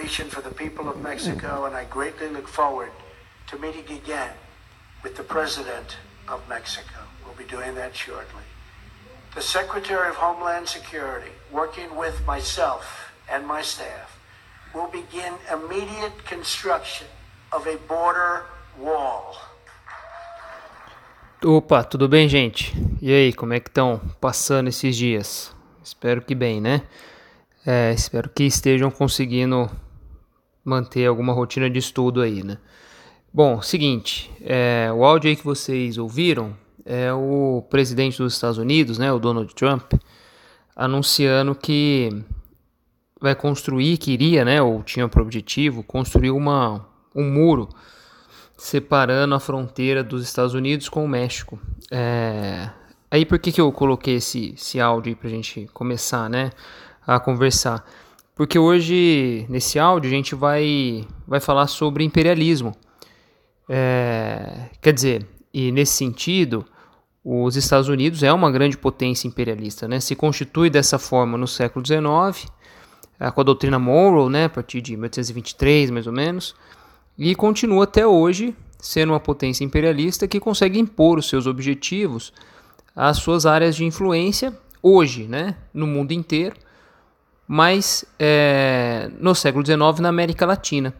cooperation 0.00 0.30
for 0.30 0.40
the 0.40 0.54
people 0.54 0.88
of 0.88 1.02
Mexico, 1.02 1.66
and 1.66 1.74
I 1.76 1.84
greatly 1.84 2.28
look 2.28 2.48
forward 2.48 2.90
to 3.48 3.58
meeting 3.58 3.84
again 3.98 4.32
with 5.02 5.14
the 5.16 5.22
President 5.22 5.98
of 6.26 6.40
Mexico. 6.48 7.00
We'll 7.22 7.34
be 7.34 7.44
doing 7.44 7.74
that 7.74 7.94
shortly. 7.94 8.44
The 9.34 9.42
Secretary 9.42 10.08
of 10.08 10.16
Homeland 10.16 10.68
Security, 10.68 11.32
working 11.52 11.96
with 11.96 12.26
myself 12.26 13.12
and 13.30 13.46
my 13.46 13.60
staff, 13.62 14.18
will 14.74 14.88
begin 14.88 15.34
immediate 15.52 16.24
construction 16.24 17.06
of 17.52 17.66
a 17.66 17.76
border 17.86 18.44
wall. 18.78 19.36
Opa, 21.42 21.84
tudo 21.84 22.08
bem, 22.08 22.26
gente? 22.28 22.72
E 23.02 23.12
aí, 23.12 23.32
como 23.34 23.52
é 23.52 23.60
que 23.60 23.68
estão 23.68 24.00
passando 24.18 24.68
esses 24.68 24.96
dias? 24.96 25.54
Espero 25.82 26.22
que 26.22 26.34
bem, 26.34 26.58
né? 26.60 26.82
É, 27.66 27.92
espero 27.92 28.30
que 28.30 28.44
estejam 28.44 28.90
conseguindo 28.90 29.70
manter 30.64 31.06
alguma 31.06 31.32
rotina 31.32 31.68
de 31.68 31.78
estudo 31.78 32.20
aí, 32.20 32.42
né? 32.42 32.58
Bom, 33.32 33.62
seguinte, 33.62 34.30
é, 34.40 34.90
o 34.92 35.04
áudio 35.04 35.30
aí 35.30 35.36
que 35.36 35.44
vocês 35.44 35.96
ouviram 35.98 36.56
é 36.84 37.12
o 37.12 37.64
presidente 37.70 38.18
dos 38.18 38.34
Estados 38.34 38.58
Unidos, 38.58 38.98
né, 38.98 39.12
o 39.12 39.20
Donald 39.20 39.54
Trump, 39.54 39.92
anunciando 40.74 41.54
que 41.54 42.24
vai 43.20 43.34
construir, 43.36 43.98
queria, 43.98 44.44
né, 44.44 44.60
ou 44.60 44.82
tinha 44.82 45.08
por 45.08 45.22
objetivo 45.22 45.84
construir 45.84 46.32
uma, 46.32 46.84
um 47.14 47.30
muro 47.30 47.68
separando 48.56 49.34
a 49.34 49.40
fronteira 49.40 50.02
dos 50.02 50.24
Estados 50.24 50.54
Unidos 50.54 50.88
com 50.88 51.04
o 51.04 51.08
México. 51.08 51.58
É... 51.90 52.68
Aí 53.10 53.24
por 53.24 53.38
que, 53.38 53.52
que 53.52 53.60
eu 53.60 53.70
coloquei 53.70 54.16
esse, 54.16 54.54
esse 54.54 54.80
áudio 54.80 55.10
aí 55.10 55.14
pra 55.14 55.30
gente 55.30 55.68
começar, 55.72 56.28
né, 56.28 56.50
a 57.06 57.20
conversar? 57.20 57.84
Porque 58.40 58.58
hoje, 58.58 59.44
nesse 59.50 59.78
áudio, 59.78 60.08
a 60.08 60.14
gente 60.14 60.34
vai, 60.34 61.04
vai 61.28 61.40
falar 61.40 61.66
sobre 61.66 62.04
imperialismo. 62.04 62.74
É... 63.68 64.70
Quer 64.80 64.94
dizer, 64.94 65.26
e 65.52 65.70
nesse 65.70 65.92
sentido, 65.92 66.64
os 67.22 67.54
Estados 67.54 67.90
Unidos 67.90 68.22
é 68.22 68.32
uma 68.32 68.50
grande 68.50 68.78
potência 68.78 69.28
imperialista, 69.28 69.86
né? 69.86 70.00
Se 70.00 70.16
constitui 70.16 70.70
dessa 70.70 70.98
forma 70.98 71.36
no 71.36 71.46
século 71.46 71.84
XIX, 71.84 72.50
é, 73.20 73.30
com 73.30 73.42
a 73.42 73.44
doutrina 73.44 73.78
Monroe, 73.78 74.30
né, 74.30 74.46
a 74.46 74.48
partir 74.48 74.80
de 74.80 74.96
1823, 74.96 75.90
mais 75.90 76.06
ou 76.06 76.12
menos, 76.14 76.54
e 77.18 77.34
continua 77.34 77.84
até 77.84 78.06
hoje 78.06 78.56
sendo 78.78 79.12
uma 79.12 79.20
potência 79.20 79.64
imperialista 79.64 80.26
que 80.26 80.40
consegue 80.40 80.78
impor 80.78 81.18
os 81.18 81.28
seus 81.28 81.46
objetivos 81.46 82.32
às 82.96 83.18
suas 83.18 83.44
áreas 83.44 83.76
de 83.76 83.84
influência 83.84 84.58
hoje, 84.82 85.24
né, 85.24 85.56
no 85.74 85.86
mundo 85.86 86.12
inteiro, 86.12 86.56
mas 87.52 88.04
é, 88.16 89.10
no 89.18 89.34
século 89.34 89.66
XIX 89.66 89.98
na 89.98 90.08
América 90.08 90.46
Latina. 90.46 90.94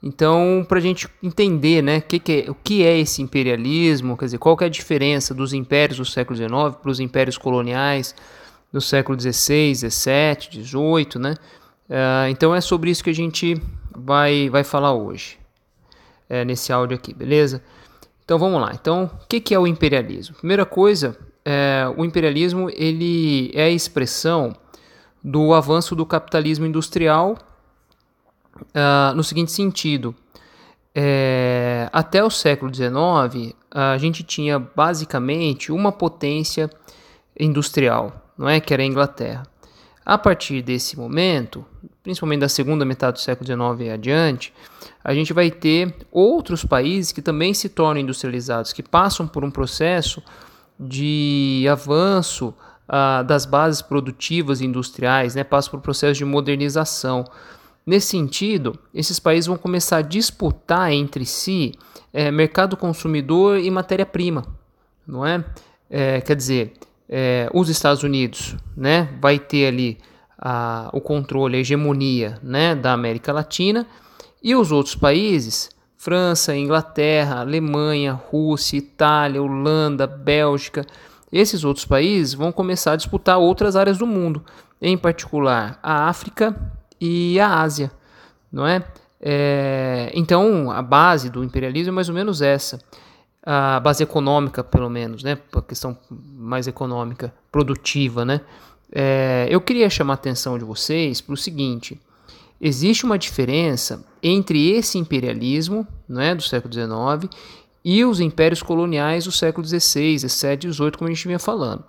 Então, 0.00 0.64
para 0.68 0.78
a 0.78 0.80
gente 0.80 1.08
entender 1.20 1.82
né, 1.82 2.00
que 2.00 2.20
que 2.20 2.44
é, 2.46 2.50
o 2.52 2.54
que 2.54 2.84
é 2.84 3.00
esse 3.00 3.20
imperialismo, 3.20 4.16
quer 4.16 4.26
dizer, 4.26 4.38
qual 4.38 4.56
é 4.60 4.66
a 4.66 4.68
diferença 4.68 5.34
dos 5.34 5.52
impérios 5.52 5.98
do 5.98 6.04
século 6.04 6.36
XIX 6.36 6.50
para 6.80 6.88
os 6.88 7.00
impérios 7.00 7.36
coloniais 7.36 8.14
do 8.72 8.80
século 8.80 9.18
XVI, 9.20 9.74
XVII, 9.74 10.62
XVIII, 10.64 11.18
né? 11.18 11.34
Uh, 11.90 12.30
então 12.30 12.54
é 12.54 12.60
sobre 12.60 12.88
isso 12.88 13.02
que 13.02 13.10
a 13.10 13.14
gente 13.14 13.60
vai, 13.92 14.48
vai 14.50 14.62
falar 14.62 14.92
hoje 14.92 15.36
é, 16.30 16.44
nesse 16.44 16.72
áudio 16.72 16.96
aqui, 16.96 17.12
beleza? 17.12 17.60
Então 18.24 18.38
vamos 18.38 18.60
lá. 18.60 18.70
Então, 18.72 19.10
o 19.20 19.26
que, 19.26 19.40
que 19.40 19.52
é 19.52 19.58
o 19.58 19.66
imperialismo? 19.66 20.36
Primeira 20.36 20.64
coisa, 20.64 21.18
é, 21.44 21.92
o 21.96 22.04
imperialismo 22.04 22.70
ele 22.70 23.50
é 23.52 23.64
a 23.64 23.70
expressão 23.70 24.54
do 25.22 25.54
avanço 25.54 25.94
do 25.94 26.04
capitalismo 26.04 26.66
industrial 26.66 27.38
uh, 28.56 29.14
no 29.14 29.22
seguinte 29.22 29.52
sentido. 29.52 30.14
É, 30.94 31.88
até 31.92 32.22
o 32.22 32.28
século 32.28 32.72
XIX, 32.74 33.54
a 33.70 33.96
gente 33.96 34.22
tinha 34.22 34.58
basicamente 34.58 35.72
uma 35.72 35.90
potência 35.90 36.70
industrial, 37.38 38.32
não 38.36 38.48
é? 38.48 38.60
Que 38.60 38.74
era 38.74 38.82
a 38.82 38.86
Inglaterra. 38.86 39.44
A 40.04 40.18
partir 40.18 40.60
desse 40.62 40.98
momento, 40.98 41.64
principalmente 42.02 42.40
da 42.40 42.48
segunda 42.48 42.84
metade 42.84 43.14
do 43.14 43.20
século 43.20 43.46
XIX 43.46 43.86
e 43.86 43.90
adiante, 43.90 44.52
a 45.02 45.14
gente 45.14 45.32
vai 45.32 45.50
ter 45.50 45.94
outros 46.10 46.64
países 46.64 47.12
que 47.12 47.22
também 47.22 47.54
se 47.54 47.68
tornam 47.68 48.02
industrializados, 48.02 48.72
que 48.72 48.82
passam 48.82 49.26
por 49.26 49.44
um 49.44 49.50
processo 49.50 50.22
de 50.78 51.64
avanço 51.70 52.52
uh, 52.92 53.24
das 53.24 53.46
bases 53.46 53.80
produtivas 53.80 54.60
industriais, 54.60 55.34
né? 55.34 55.42
passam 55.42 55.70
por 55.70 55.78
um 55.78 55.80
processo 55.80 56.18
de 56.18 56.24
modernização. 56.24 57.24
Nesse 57.84 58.08
sentido, 58.08 58.78
esses 58.94 59.18
países 59.18 59.46
vão 59.46 59.56
começar 59.56 59.96
a 59.96 60.02
disputar 60.02 60.92
entre 60.92 61.24
si 61.24 61.72
é, 62.12 62.30
mercado 62.30 62.76
consumidor 62.76 63.58
e 63.58 63.70
matéria-prima, 63.70 64.44
não 65.06 65.26
é? 65.26 65.44
é? 65.90 66.20
Quer 66.20 66.36
dizer, 66.36 66.74
é, 67.08 67.48
os 67.52 67.68
Estados 67.68 68.02
Unidos, 68.04 68.56
né, 68.76 69.08
vai 69.20 69.38
ter 69.38 69.66
ali 69.66 69.98
a, 70.38 70.90
o 70.92 71.00
controle, 71.00 71.56
a 71.56 71.60
hegemonia, 71.60 72.38
né, 72.42 72.74
da 72.74 72.92
América 72.92 73.32
Latina 73.32 73.86
e 74.42 74.54
os 74.54 74.70
outros 74.70 74.94
países, 74.94 75.70
França, 75.96 76.54
Inglaterra, 76.56 77.40
Alemanha, 77.40 78.12
Rússia, 78.12 78.76
Itália, 78.76 79.42
Holanda, 79.42 80.06
Bélgica, 80.06 80.84
esses 81.32 81.64
outros 81.64 81.86
países 81.86 82.34
vão 82.34 82.52
começar 82.52 82.92
a 82.92 82.96
disputar 82.96 83.38
outras 83.38 83.74
áreas 83.74 83.98
do 83.98 84.06
mundo, 84.06 84.44
em 84.80 84.98
particular 84.98 85.78
a 85.82 86.08
África 86.08 86.54
e 87.00 87.40
a 87.40 87.60
Ásia, 87.60 87.90
não 88.52 88.66
é? 88.66 88.84
é 89.20 90.12
então 90.14 90.70
a 90.70 90.82
base 90.82 91.30
do 91.30 91.42
imperialismo 91.42 91.92
é 91.92 91.94
mais 91.94 92.08
ou 92.08 92.14
menos 92.14 92.42
essa 92.42 92.78
a 93.44 93.80
base 93.80 94.02
econômica, 94.02 94.62
pelo 94.62 94.88
menos, 94.88 95.24
né? 95.24 95.36
A 95.52 95.60
questão 95.60 95.98
mais 96.08 96.68
econômica, 96.68 97.34
produtiva, 97.50 98.24
né? 98.24 98.40
É, 98.92 99.48
eu 99.50 99.60
queria 99.60 99.90
chamar 99.90 100.12
a 100.12 100.14
atenção 100.14 100.56
de 100.56 100.64
vocês 100.64 101.20
para 101.20 101.34
o 101.34 101.36
seguinte: 101.36 102.00
existe 102.60 103.04
uma 103.04 103.18
diferença 103.18 104.04
entre 104.22 104.70
esse 104.70 104.96
imperialismo, 104.96 105.86
né, 106.08 106.34
do 106.34 106.42
século 106.42 106.72
XIX, 106.72 107.34
e 107.84 108.04
os 108.04 108.20
impérios 108.20 108.62
coloniais 108.62 109.24
do 109.24 109.32
século 109.32 109.66
XVI, 109.66 110.18
XVII 110.18 110.68
e 110.68 110.72
XVIII, 110.72 110.92
como 110.92 111.10
a 111.10 111.12
gente 111.12 111.26
vinha 111.26 111.38
falando. 111.38 111.84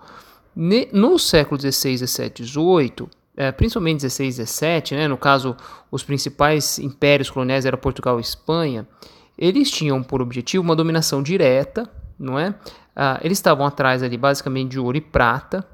No 0.56 1.18
século 1.20 1.60
XVI, 1.60 1.98
XVII 1.98 2.32
e 2.40 2.46
XVIII, 2.46 3.10
principalmente 3.58 4.08
XVI 4.08 4.28
e 4.28 4.46
XVII, 4.46 4.98
né, 4.98 5.08
no 5.08 5.18
caso, 5.18 5.56
os 5.92 6.04
principais 6.04 6.78
impérios 6.80 7.30
coloniais 7.30 7.66
eram 7.66 7.78
Portugal 7.78 8.18
e 8.20 8.22
Espanha, 8.22 8.88
eles 9.38 9.72
tinham 9.72 10.04
por 10.04 10.22
objetivo 10.22 10.64
uma 10.64 10.76
dominação 10.76 11.24
direta, 11.24 11.90
não 12.20 12.38
é? 12.38 12.54
Ah, 12.96 13.20
eles 13.24 13.40
estavam 13.40 13.66
atrás 13.66 14.04
ali 14.04 14.16
basicamente 14.16 14.70
de 14.70 14.80
ouro 14.80 14.96
e 14.96 15.02
prata, 15.02 15.68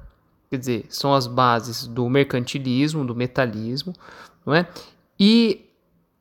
quer 0.48 0.56
dizer, 0.56 0.86
são 0.88 1.14
as 1.14 1.26
bases 1.26 1.86
do 1.86 2.08
mercantilismo, 2.08 3.04
do 3.04 3.14
metalismo, 3.14 3.92
não 4.46 4.54
é? 4.54 4.66
E 5.18 5.66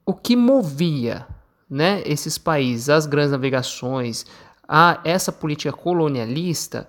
o 0.05 0.13
que 0.13 0.35
movia, 0.35 1.25
né, 1.69 2.01
esses 2.05 2.37
países, 2.37 2.89
as 2.89 3.05
grandes 3.05 3.31
navegações, 3.31 4.25
a 4.67 4.99
essa 5.03 5.31
política 5.31 5.71
colonialista, 5.71 6.87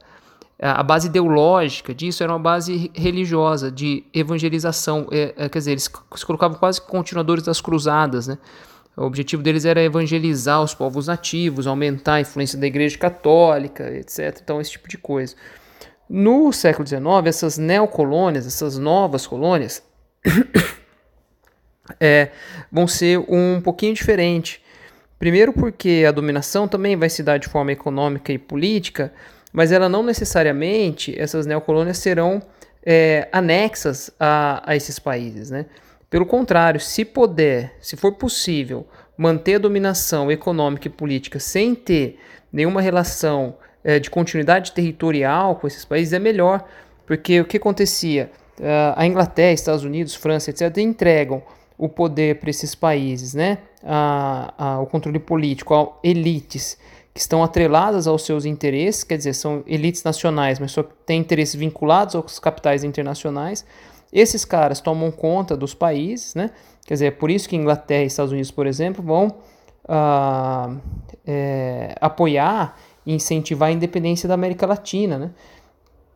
a 0.58 0.82
base 0.82 1.08
ideológica 1.08 1.94
disso 1.94 2.22
era 2.22 2.32
uma 2.32 2.38
base 2.38 2.91
religiosa, 2.94 3.70
de 3.70 4.04
evangelização, 4.12 5.08
é, 5.10 5.34
é, 5.36 5.48
quer 5.48 5.58
dizer, 5.58 5.70
eles 5.72 5.91
se 6.14 6.26
colocavam 6.26 6.58
quase 6.58 6.80
continuadores 6.82 7.42
das 7.42 7.60
cruzadas, 7.60 8.26
né? 8.26 8.36
O 8.94 9.04
objetivo 9.04 9.42
deles 9.42 9.64
era 9.64 9.82
evangelizar 9.82 10.62
os 10.62 10.74
povos 10.74 11.06
nativos, 11.06 11.66
aumentar 11.66 12.14
a 12.14 12.20
influência 12.20 12.58
da 12.58 12.66
Igreja 12.66 12.98
Católica, 12.98 13.91
etc. 13.94 14.38
Então, 14.42 14.60
esse 14.60 14.72
tipo 14.72 14.88
de 14.88 14.98
coisa. 14.98 15.34
No 16.08 16.52
século 16.52 16.86
XIX, 16.86 17.02
essas 17.24 17.56
neocolônias, 17.56 18.47
essas 18.47 18.76
novas 18.76 19.26
colônias, 19.26 19.82
é, 21.98 22.30
vão 22.70 22.86
ser 22.86 23.18
um 23.26 23.60
pouquinho 23.62 23.94
diferente. 23.94 24.62
Primeiro, 25.20 25.52
porque 25.52 26.06
a 26.08 26.10
dominação 26.10 26.66
também 26.66 26.96
vai 26.96 27.10
se 27.10 27.22
dar 27.22 27.38
de 27.38 27.46
forma 27.46 27.70
econômica 27.70 28.32
e 28.32 28.38
política, 28.38 29.12
mas 29.52 29.70
ela 29.70 29.86
não 29.86 30.02
necessariamente, 30.02 31.14
essas 31.20 31.44
neocolônias 31.44 31.98
serão 31.98 32.40
é, 32.82 33.28
anexas 33.30 34.10
a, 34.18 34.62
a 34.64 34.74
esses 34.74 34.98
países, 34.98 35.50
né? 35.50 35.66
Pelo 36.08 36.24
contrário, 36.24 36.80
se 36.80 37.04
puder, 37.04 37.76
se 37.82 37.98
for 37.98 38.14
possível, 38.14 38.88
manter 39.14 39.56
a 39.56 39.58
dominação 39.58 40.32
econômica 40.32 40.88
e 40.88 40.90
política 40.90 41.38
sem 41.38 41.74
ter 41.74 42.18
nenhuma 42.50 42.80
relação 42.80 43.58
é, 43.84 43.98
de 43.98 44.08
continuidade 44.08 44.72
territorial 44.72 45.56
com 45.56 45.66
esses 45.66 45.84
países, 45.84 46.14
é 46.14 46.18
melhor. 46.18 46.66
Porque 47.06 47.42
o 47.42 47.44
que 47.44 47.58
acontecia? 47.58 48.30
Uh, 48.58 48.94
a 48.96 49.06
Inglaterra, 49.06 49.52
Estados 49.52 49.84
Unidos, 49.84 50.14
França, 50.14 50.50
etc., 50.50 50.78
entregam 50.78 51.42
o 51.80 51.88
poder 51.88 52.38
para 52.38 52.50
esses 52.50 52.74
países, 52.74 53.32
né? 53.32 53.56
A, 53.82 54.53
a, 54.59 54.80
o 54.80 54.86
controle 54.86 55.18
político, 55.18 55.74
a 55.74 55.88
elites 56.04 56.77
que 57.15 57.21
estão 57.21 57.42
atreladas 57.42 58.06
aos 58.06 58.22
seus 58.22 58.44
interesses, 58.44 59.03
quer 59.03 59.16
dizer, 59.16 59.32
são 59.32 59.65
elites 59.66 60.04
nacionais, 60.04 60.59
mas 60.59 60.72
só 60.72 60.82
têm 60.82 61.18
interesses 61.18 61.54
vinculados 61.54 62.15
aos 62.15 62.38
capitais 62.38 62.84
internacionais. 62.84 63.65
Esses 64.12 64.44
caras 64.44 64.80
tomam 64.80 65.10
conta 65.10 65.56
dos 65.56 65.72
países, 65.72 66.34
né? 66.34 66.50
Quer 66.84 66.94
dizer, 66.94 67.06
é 67.06 67.10
por 67.10 67.30
isso 67.30 67.48
que 67.48 67.56
Inglaterra 67.56 68.03
e 68.03 68.06
Estados 68.06 68.30
Unidos, 68.30 68.50
por 68.50 68.66
exemplo, 68.66 69.03
vão 69.03 69.38
ah, 69.88 70.77
é, 71.27 71.94
apoiar 71.98 72.78
e 73.06 73.15
incentivar 73.15 73.71
a 73.71 73.72
independência 73.72 74.28
da 74.28 74.34
América 74.34 74.66
Latina, 74.66 75.18
né? 75.18 75.30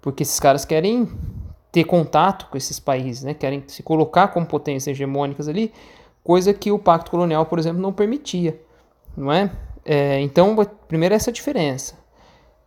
Porque 0.03 0.23
esses 0.23 0.39
caras 0.39 0.67
querem 0.67 1.09
ter 1.75 1.83
contato 1.83 2.47
com 2.49 2.57
esses 2.57 2.79
países, 2.79 3.25
né? 3.25 3.35
Querem 3.35 3.65
se 3.67 3.83
colocar 3.83 4.29
como 4.29 4.47
potências 4.47 4.95
hegemônicas 4.95 5.49
ali, 5.49 5.73
coisa 6.23 6.55
que 6.55 6.71
o 6.71 6.79
Pacto 6.79 7.11
Colonial, 7.11 7.47
por 7.47 7.59
exemplo, 7.59 7.83
não 7.83 7.93
permitia, 7.93 8.63
não 9.17 9.33
é? 9.33 9.51
é 9.85 10.21
então, 10.21 10.55
primeiro 10.87 11.17
essa 11.17 11.33
diferença. 11.33 11.99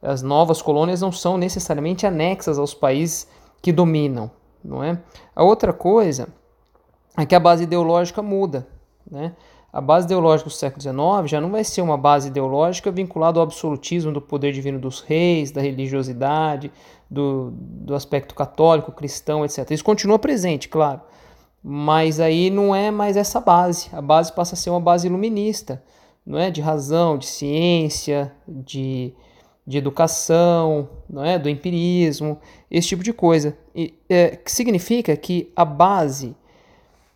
As 0.02 0.22
novas 0.22 0.62
colônias 0.62 1.00
não 1.00 1.14
são 1.14 1.38
necessariamente 1.38 2.06
anexas 2.06 2.60
aos 2.60 2.74
países 2.74 3.30
que 3.62 3.72
dominam, 3.72 4.30
não 4.62 4.84
é? 4.84 5.00
A 5.34 5.42
outra 5.42 5.72
coisa 5.72 6.28
é 7.18 7.26
que 7.26 7.34
a 7.34 7.40
base 7.40 7.64
ideológica 7.64 8.22
muda, 8.22 8.68
né? 9.10 9.32
A 9.72 9.80
base 9.80 10.06
ideológica 10.06 10.50
do 10.50 10.54
século 10.54 10.82
XIX 10.82 11.32
já 11.32 11.40
não 11.40 11.50
vai 11.50 11.64
ser 11.64 11.82
uma 11.82 11.98
base 11.98 12.28
ideológica 12.28 12.92
vinculada 12.92 13.40
ao 13.40 13.44
absolutismo 13.44 14.12
do 14.12 14.22
poder 14.22 14.52
divino 14.52 14.80
dos 14.80 15.00
reis, 15.00 15.52
da 15.52 15.62
religiosidade, 15.62 16.72
do, 17.10 17.52
do 17.52 17.96
aspecto 17.96 18.36
católico, 18.36 18.92
cristão, 18.92 19.46
etc. 19.46 19.72
Isso 19.72 19.84
continua 19.84 20.20
presente, 20.20 20.68
claro, 20.68 21.02
mas 21.64 22.20
aí 22.20 22.50
não 22.50 22.76
é 22.76 22.92
mais 22.92 23.18
essa 23.18 23.40
base. 23.40 23.90
A 23.94 24.02
base 24.02 24.32
passa 24.34 24.56
a 24.56 24.58
ser 24.58 24.70
uma 24.70 24.80
base 24.80 25.08
iluminista, 25.08 25.84
não 26.26 26.38
é? 26.38 26.52
De 26.52 26.62
razão, 26.62 27.18
de 27.18 27.26
ciência, 27.26 28.34
de, 28.48 29.14
de 29.66 29.78
educação, 29.78 30.90
não 31.10 31.24
é? 31.24 31.40
Do 31.40 31.50
empirismo, 31.50 32.40
esse 32.70 32.90
tipo 32.90 33.04
de 33.04 33.14
coisa. 33.14 33.58
E, 33.76 33.94
é, 34.10 34.36
que 34.36 34.52
significa 34.52 35.16
que 35.16 35.52
a 35.56 35.66
base 35.66 36.36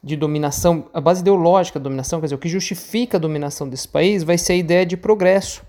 de 0.03 0.15
dominação, 0.15 0.85
a 0.93 0.99
base 0.99 1.21
ideológica 1.21 1.79
da 1.79 1.83
dominação, 1.83 2.19
quer 2.19 2.25
dizer, 2.25 2.35
o 2.35 2.39
que 2.39 2.49
justifica 2.49 3.17
a 3.17 3.19
dominação 3.19 3.69
desse 3.69 3.87
país 3.87 4.23
vai 4.23 4.37
ser 4.37 4.53
a 4.53 4.55
ideia 4.55 4.85
de 4.85 4.97
progresso, 4.97 5.63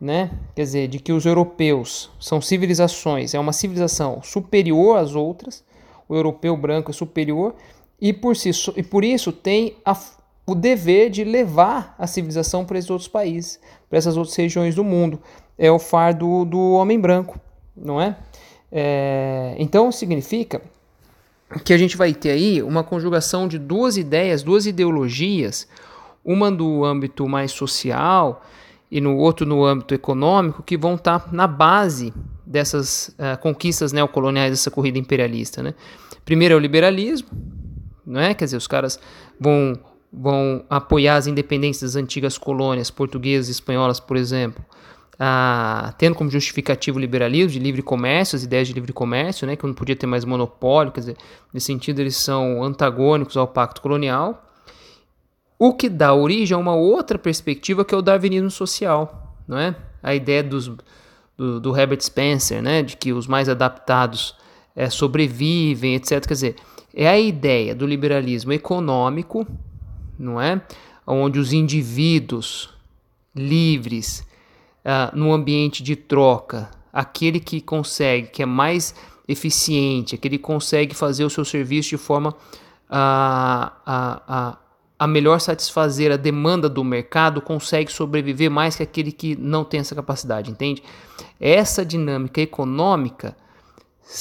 né? 0.00 0.30
Quer 0.54 0.62
dizer, 0.62 0.88
de 0.88 0.98
que 0.98 1.12
os 1.12 1.26
europeus 1.26 2.10
são 2.20 2.40
civilizações, 2.40 3.34
é 3.34 3.38
uma 3.38 3.52
civilização 3.52 4.22
superior 4.22 4.98
às 4.98 5.14
outras, 5.14 5.64
o 6.08 6.14
europeu 6.14 6.56
branco 6.56 6.90
é 6.90 6.94
superior 6.94 7.54
e 8.00 8.12
por, 8.12 8.36
si, 8.36 8.50
e 8.76 8.82
por 8.82 9.04
isso 9.04 9.32
tem 9.32 9.76
a, 9.84 9.96
o 10.46 10.54
dever 10.54 11.10
de 11.10 11.24
levar 11.24 11.94
a 11.98 12.06
civilização 12.06 12.64
para 12.64 12.78
esses 12.78 12.90
outros 12.90 13.08
países, 13.08 13.60
para 13.88 13.98
essas 13.98 14.16
outras 14.16 14.36
regiões 14.36 14.74
do 14.74 14.84
mundo. 14.84 15.20
É 15.58 15.70
o 15.70 15.78
fardo 15.78 16.44
do 16.44 16.72
homem 16.72 16.98
branco, 16.98 17.38
não 17.76 18.00
é? 18.00 18.16
é 18.70 19.56
então 19.58 19.90
significa 19.90 20.62
que 21.64 21.72
a 21.72 21.78
gente 21.78 21.96
vai 21.96 22.14
ter 22.14 22.30
aí 22.30 22.62
uma 22.62 22.84
conjugação 22.84 23.48
de 23.48 23.58
duas 23.58 23.96
ideias, 23.96 24.42
duas 24.42 24.66
ideologias, 24.66 25.66
uma 26.24 26.52
do 26.52 26.84
âmbito 26.84 27.26
mais 27.26 27.50
social 27.50 28.42
e 28.90 29.00
no 29.00 29.16
outro 29.16 29.46
no 29.46 29.64
âmbito 29.64 29.94
econômico, 29.94 30.62
que 30.62 30.76
vão 30.76 30.94
estar 30.94 31.20
tá 31.20 31.28
na 31.32 31.46
base 31.46 32.12
dessas 32.46 33.14
uh, 33.18 33.38
conquistas 33.40 33.92
neocoloniais, 33.92 34.50
dessa 34.50 34.70
corrida 34.70 34.98
imperialista. 34.98 35.62
Né? 35.62 35.74
Primeiro 36.24 36.54
é 36.54 36.56
o 36.56 36.60
liberalismo, 36.60 37.28
não 38.06 38.20
é? 38.20 38.32
quer 38.34 38.46
dizer, 38.46 38.56
os 38.56 38.66
caras 38.66 38.98
vão, 39.38 39.78
vão 40.12 40.64
apoiar 40.70 41.16
as 41.16 41.26
independências 41.26 41.92
das 41.92 42.02
antigas 42.02 42.38
colônias 42.38 42.90
portuguesas 42.90 43.48
e 43.48 43.52
espanholas, 43.52 44.00
por 44.00 44.16
exemplo, 44.16 44.64
ah, 45.18 45.92
tendo 45.98 46.14
como 46.14 46.30
justificativo 46.30 46.96
o 46.96 47.00
liberalismo, 47.00 47.50
de 47.50 47.58
livre 47.58 47.82
comércio, 47.82 48.36
as 48.36 48.44
ideias 48.44 48.68
de 48.68 48.72
livre 48.72 48.92
comércio, 48.92 49.46
né, 49.46 49.56
que 49.56 49.66
não 49.66 49.74
podia 49.74 49.96
ter 49.96 50.06
mais 50.06 50.24
monopólio, 50.24 50.92
quer 50.92 51.00
dizer, 51.00 51.16
nesse 51.52 51.66
sentido 51.66 52.00
eles 52.00 52.16
são 52.16 52.62
antagônicos 52.62 53.36
ao 53.36 53.46
pacto 53.46 53.82
colonial, 53.82 54.47
o 55.58 55.74
que 55.74 55.88
dá 55.88 56.14
origem 56.14 56.54
a 56.54 56.58
uma 56.58 56.74
outra 56.74 57.18
perspectiva 57.18 57.84
que 57.84 57.94
é 57.94 57.98
o 57.98 58.02
darwinismo 58.02 58.50
social, 58.50 59.36
não 59.46 59.58
é? 59.58 59.74
A 60.02 60.14
ideia 60.14 60.42
dos, 60.42 60.70
do, 61.36 61.60
do 61.60 61.76
Herbert 61.76 62.00
Spencer, 62.00 62.62
né, 62.62 62.82
de 62.82 62.96
que 62.96 63.12
os 63.12 63.26
mais 63.26 63.48
adaptados 63.48 64.36
é, 64.76 64.88
sobrevivem, 64.88 65.96
etc. 65.96 66.24
Quer 66.26 66.34
dizer, 66.34 66.56
é 66.94 67.08
a 67.08 67.18
ideia 67.18 67.74
do 67.74 67.86
liberalismo 67.86 68.52
econômico, 68.52 69.46
não 70.18 70.40
é? 70.40 70.60
Onde 71.06 71.38
os 71.38 71.52
indivíduos 71.52 72.70
livres 73.34 74.26
uh, 74.84 75.16
no 75.16 75.32
ambiente 75.32 75.82
de 75.82 75.96
troca, 75.96 76.70
aquele 76.92 77.40
que 77.40 77.60
consegue, 77.60 78.28
que 78.28 78.42
é 78.42 78.46
mais 78.46 78.94
eficiente, 79.26 80.14
aquele 80.14 80.38
que 80.38 80.44
consegue 80.44 80.94
fazer 80.94 81.24
o 81.24 81.30
seu 81.30 81.44
serviço 81.44 81.90
de 81.90 81.98
forma 81.98 82.34
a, 82.88 83.72
a, 83.84 84.22
a, 84.28 84.58
a 84.98 85.06
melhor 85.06 85.38
satisfazer 85.40 86.10
a 86.10 86.16
demanda 86.16 86.68
do 86.68 86.82
mercado, 86.82 87.40
consegue 87.40 87.92
sobreviver 87.92 88.50
mais 88.50 88.74
que 88.74 88.82
aquele 88.82 89.12
que 89.12 89.36
não 89.36 89.64
tem 89.64 89.80
essa 89.80 89.94
capacidade, 89.94 90.50
entende? 90.50 90.82
Essa 91.38 91.84
dinâmica 91.84 92.40
econômica 92.40 93.36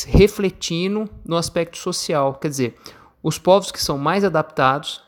refletindo 0.05 1.09
no 1.25 1.37
aspecto 1.37 1.77
social, 1.77 2.35
quer 2.35 2.49
dizer, 2.49 2.75
os 3.23 3.39
povos 3.39 3.71
que 3.71 3.81
são 3.81 3.97
mais 3.97 4.23
adaptados, 4.23 5.01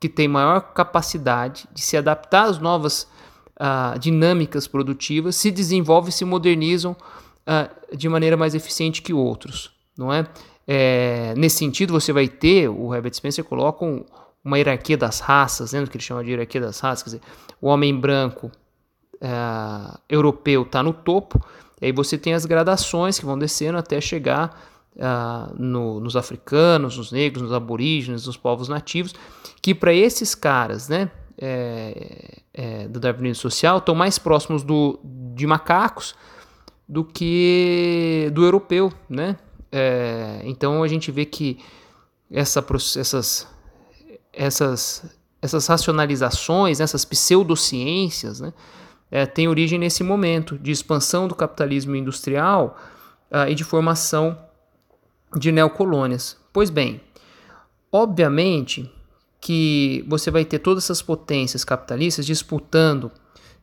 que 0.00 0.08
têm 0.08 0.28
maior 0.28 0.60
capacidade 0.72 1.68
de 1.72 1.80
se 1.80 1.96
adaptar 1.96 2.44
às 2.44 2.58
novas 2.58 3.08
uh, 3.56 3.98
dinâmicas 3.98 4.66
produtivas 4.66 5.36
se 5.36 5.50
desenvolvem 5.50 6.10
e 6.10 6.12
se 6.12 6.24
modernizam 6.24 6.92
uh, 6.92 7.96
de 7.96 8.08
maneira 8.08 8.36
mais 8.36 8.54
eficiente 8.54 9.02
que 9.02 9.12
outros, 9.12 9.72
não 9.96 10.12
é? 10.12 10.26
é? 10.66 11.34
Nesse 11.36 11.56
sentido, 11.56 11.92
você 11.92 12.12
vai 12.12 12.28
ter, 12.28 12.68
o 12.68 12.94
Herbert 12.94 13.14
Spencer 13.14 13.44
coloca 13.44 13.84
um, 13.84 14.04
uma 14.46 14.58
hierarquia 14.58 14.96
das 14.96 15.18
raças, 15.18 15.72
né, 15.72 15.84
que 15.86 15.96
ele 15.96 16.04
chama 16.04 16.22
de 16.22 16.30
hierarquia 16.30 16.60
das 16.60 16.78
raças, 16.78 17.02
quer 17.02 17.16
dizer, 17.16 17.22
o 17.60 17.66
homem 17.66 17.94
branco 17.98 18.50
uh, 19.16 19.98
europeu 20.08 20.62
está 20.62 20.82
no 20.82 20.92
topo, 20.92 21.44
e 21.80 21.86
aí 21.86 21.92
você 21.92 22.16
tem 22.16 22.32
as 22.32 22.46
gradações 22.46 23.18
que 23.18 23.26
vão 23.26 23.36
descendo 23.36 23.76
até 23.76 24.00
chegar 24.00 24.56
uh, 24.94 25.52
no, 25.58 25.98
nos 25.98 26.14
africanos, 26.14 26.96
nos 26.96 27.10
negros, 27.10 27.42
nos 27.42 27.52
aborígenes, 27.52 28.26
nos 28.26 28.36
povos 28.36 28.68
nativos, 28.68 29.14
que 29.60 29.74
para 29.74 29.92
esses 29.92 30.34
caras, 30.34 30.88
né, 30.88 31.10
é, 31.38 32.38
é, 32.54 32.88
do 32.88 33.00
darwinismo 33.00 33.42
social 33.42 33.78
estão 33.78 33.94
mais 33.94 34.18
próximos 34.18 34.62
do, 34.62 34.98
de 35.34 35.46
macacos 35.46 36.14
do 36.88 37.04
que 37.04 38.30
do 38.32 38.44
europeu, 38.44 38.92
né? 39.08 39.36
É, 39.70 40.40
então 40.44 40.82
a 40.82 40.88
gente 40.88 41.10
vê 41.10 41.26
que 41.26 41.58
essa, 42.30 42.64
essas, 42.98 43.46
essas, 44.36 45.04
essas 45.40 45.66
racionalizações, 45.66 46.78
essas 46.78 47.04
pseudociências, 47.04 48.40
né, 48.40 48.52
é, 49.10 49.24
têm 49.24 49.48
origem 49.48 49.78
nesse 49.78 50.04
momento 50.04 50.58
de 50.58 50.70
expansão 50.70 51.26
do 51.26 51.34
capitalismo 51.34 51.96
industrial 51.96 52.76
uh, 53.30 53.48
e 53.48 53.54
de 53.54 53.64
formação 53.64 54.38
de 55.36 55.50
neocolônias. 55.50 56.36
Pois 56.52 56.70
bem, 56.70 57.00
obviamente 57.90 58.90
que 59.40 60.04
você 60.08 60.30
vai 60.30 60.44
ter 60.44 60.58
todas 60.58 60.84
essas 60.84 61.02
potências 61.02 61.64
capitalistas 61.64 62.26
disputando 62.26 63.10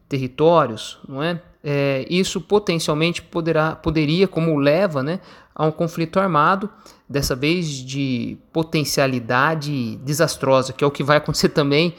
territórios, 0.07 0.99
não 1.07 1.21
é? 1.21 1.41
É 1.63 2.05
isso 2.09 2.41
potencialmente 2.41 3.21
poderá, 3.21 3.75
poderia, 3.75 4.27
como 4.27 4.57
leva, 4.57 5.01
né, 5.01 5.19
a 5.55 5.65
um 5.65 5.71
conflito 5.71 6.19
armado, 6.19 6.69
dessa 7.07 7.35
vez 7.35 7.67
de 7.67 8.37
potencialidade 8.51 9.97
desastrosa, 9.97 10.73
que 10.73 10.83
é 10.83 10.87
o 10.87 10.91
que 10.91 11.03
vai 11.03 11.17
acontecer 11.17 11.49
também 11.49 11.95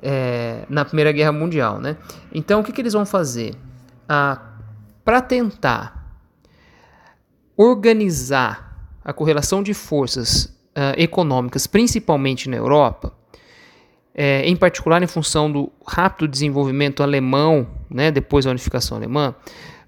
é, 0.00 0.64
na 0.68 0.84
Primeira 0.84 1.12
Guerra 1.12 1.32
Mundial, 1.32 1.78
né? 1.78 1.96
Então, 2.32 2.60
o 2.60 2.64
que, 2.64 2.72
que 2.72 2.80
eles 2.80 2.92
vão 2.92 3.04
fazer? 3.04 3.54
Ah, 4.08 4.40
Para 5.04 5.20
tentar 5.20 6.16
organizar 7.56 8.98
a 9.04 9.12
correlação 9.12 9.62
de 9.62 9.74
forças 9.74 10.56
ah, 10.74 10.94
econômicas, 10.96 11.66
principalmente 11.66 12.48
na 12.48 12.56
Europa, 12.56 13.12
é, 14.14 14.46
em 14.46 14.56
particular 14.56 15.02
em 15.02 15.06
função 15.06 15.50
do 15.50 15.72
rápido 15.86 16.28
desenvolvimento 16.28 17.02
alemão, 17.02 17.66
né, 17.92 18.10
depois 18.10 18.44
da 18.44 18.50
unificação 18.50 18.96
alemã, 18.96 19.34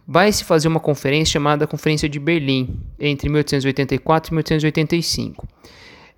vai 0.07 0.31
se 0.31 0.45
fazer 0.45 0.69
uma 0.69 0.81
conferência 0.81 1.33
chamada 1.33 1.67
Conferência 1.67 2.09
de 2.09 2.19
Berlim, 2.19 2.81
entre 2.99 3.29
1884 3.29 4.31
e 4.31 4.35
1885. 4.35 5.49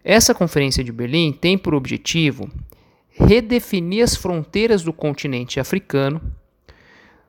Essa 0.04 0.34
Conferência 0.34 0.82
de 0.82 0.92
Berlim 0.92 1.32
tem 1.32 1.56
por 1.56 1.74
objetivo 1.74 2.50
redefinir 3.10 4.04
as 4.04 4.14
fronteiras 4.14 4.82
do 4.82 4.92
continente 4.92 5.58
africano, 5.58 6.20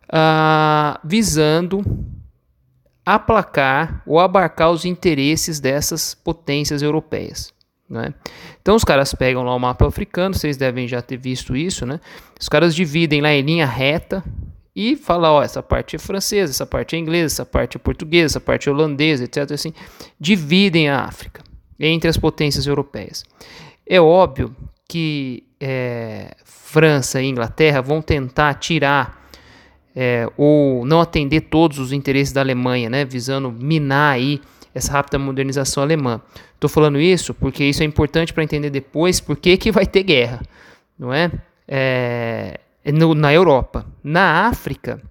ah, 0.09 0.99
visando 1.03 1.83
aplacar 3.05 4.03
ou 4.05 4.19
abarcar 4.19 4.69
os 4.71 4.83
interesses 4.83 5.59
dessas 5.59 6.13
potências 6.13 6.81
europeias. 6.81 7.53
Né? 7.89 8.13
Então 8.61 8.75
os 8.75 8.83
caras 8.83 9.13
pegam 9.13 9.43
lá 9.43 9.55
o 9.55 9.59
mapa 9.59 9.87
africano, 9.87 10.35
vocês 10.35 10.57
devem 10.57 10.87
já 10.89 11.01
ter 11.01 11.15
visto 11.15 11.55
isso, 11.55 11.85
né? 11.85 12.01
Os 12.37 12.49
caras 12.49 12.75
dividem 12.75 13.21
lá 13.21 13.31
em 13.31 13.41
linha 13.41 13.65
reta 13.65 14.21
e 14.79 14.95
falam, 14.95 15.33
ó, 15.33 15.43
essa 15.43 15.63
parte 15.63 15.95
é 15.95 15.99
francesa, 15.99 16.51
essa 16.51 16.65
parte 16.67 16.95
é 16.95 16.99
inglesa, 16.99 17.33
essa 17.33 17.45
parte 17.45 17.77
é 17.77 17.79
portuguesa, 17.79 18.33
essa 18.33 18.39
parte 18.39 18.69
é 18.69 18.71
holandesa, 18.71 19.23
etc. 19.23 19.51
Assim, 19.51 19.73
dividem 20.19 20.87
a 20.87 20.99
África 20.99 21.41
entre 21.79 22.07
as 22.07 22.15
potências 22.15 22.67
europeias. 22.67 23.25
É 23.87 23.99
óbvio 23.99 24.55
que 24.87 25.45
é, 25.59 26.35
França 26.45 27.19
e 27.19 27.25
Inglaterra 27.25 27.81
vão 27.81 28.03
tentar 28.03 28.53
tirar 28.53 29.27
é, 29.95 30.29
ou 30.37 30.85
não 30.85 31.01
atender 31.01 31.41
todos 31.41 31.79
os 31.79 31.91
interesses 31.91 32.31
da 32.31 32.41
Alemanha, 32.41 32.87
né, 32.87 33.03
visando 33.03 33.51
minar 33.51 34.13
aí 34.13 34.39
essa 34.75 34.91
rápida 34.91 35.17
modernização 35.17 35.81
alemã. 35.81 36.21
Estou 36.53 36.69
falando 36.69 36.99
isso 36.99 37.33
porque 37.33 37.63
isso 37.63 37.81
é 37.81 37.85
importante 37.87 38.31
para 38.31 38.43
entender 38.43 38.69
depois 38.69 39.19
por 39.19 39.37
que, 39.37 39.57
que 39.57 39.71
vai 39.71 39.87
ter 39.87 40.03
guerra, 40.03 40.39
não 40.99 41.11
é? 41.11 41.31
é 41.67 42.59
no, 42.91 43.13
na 43.13 43.33
Europa. 43.33 43.85
Na 44.03 44.47
África, 44.47 45.01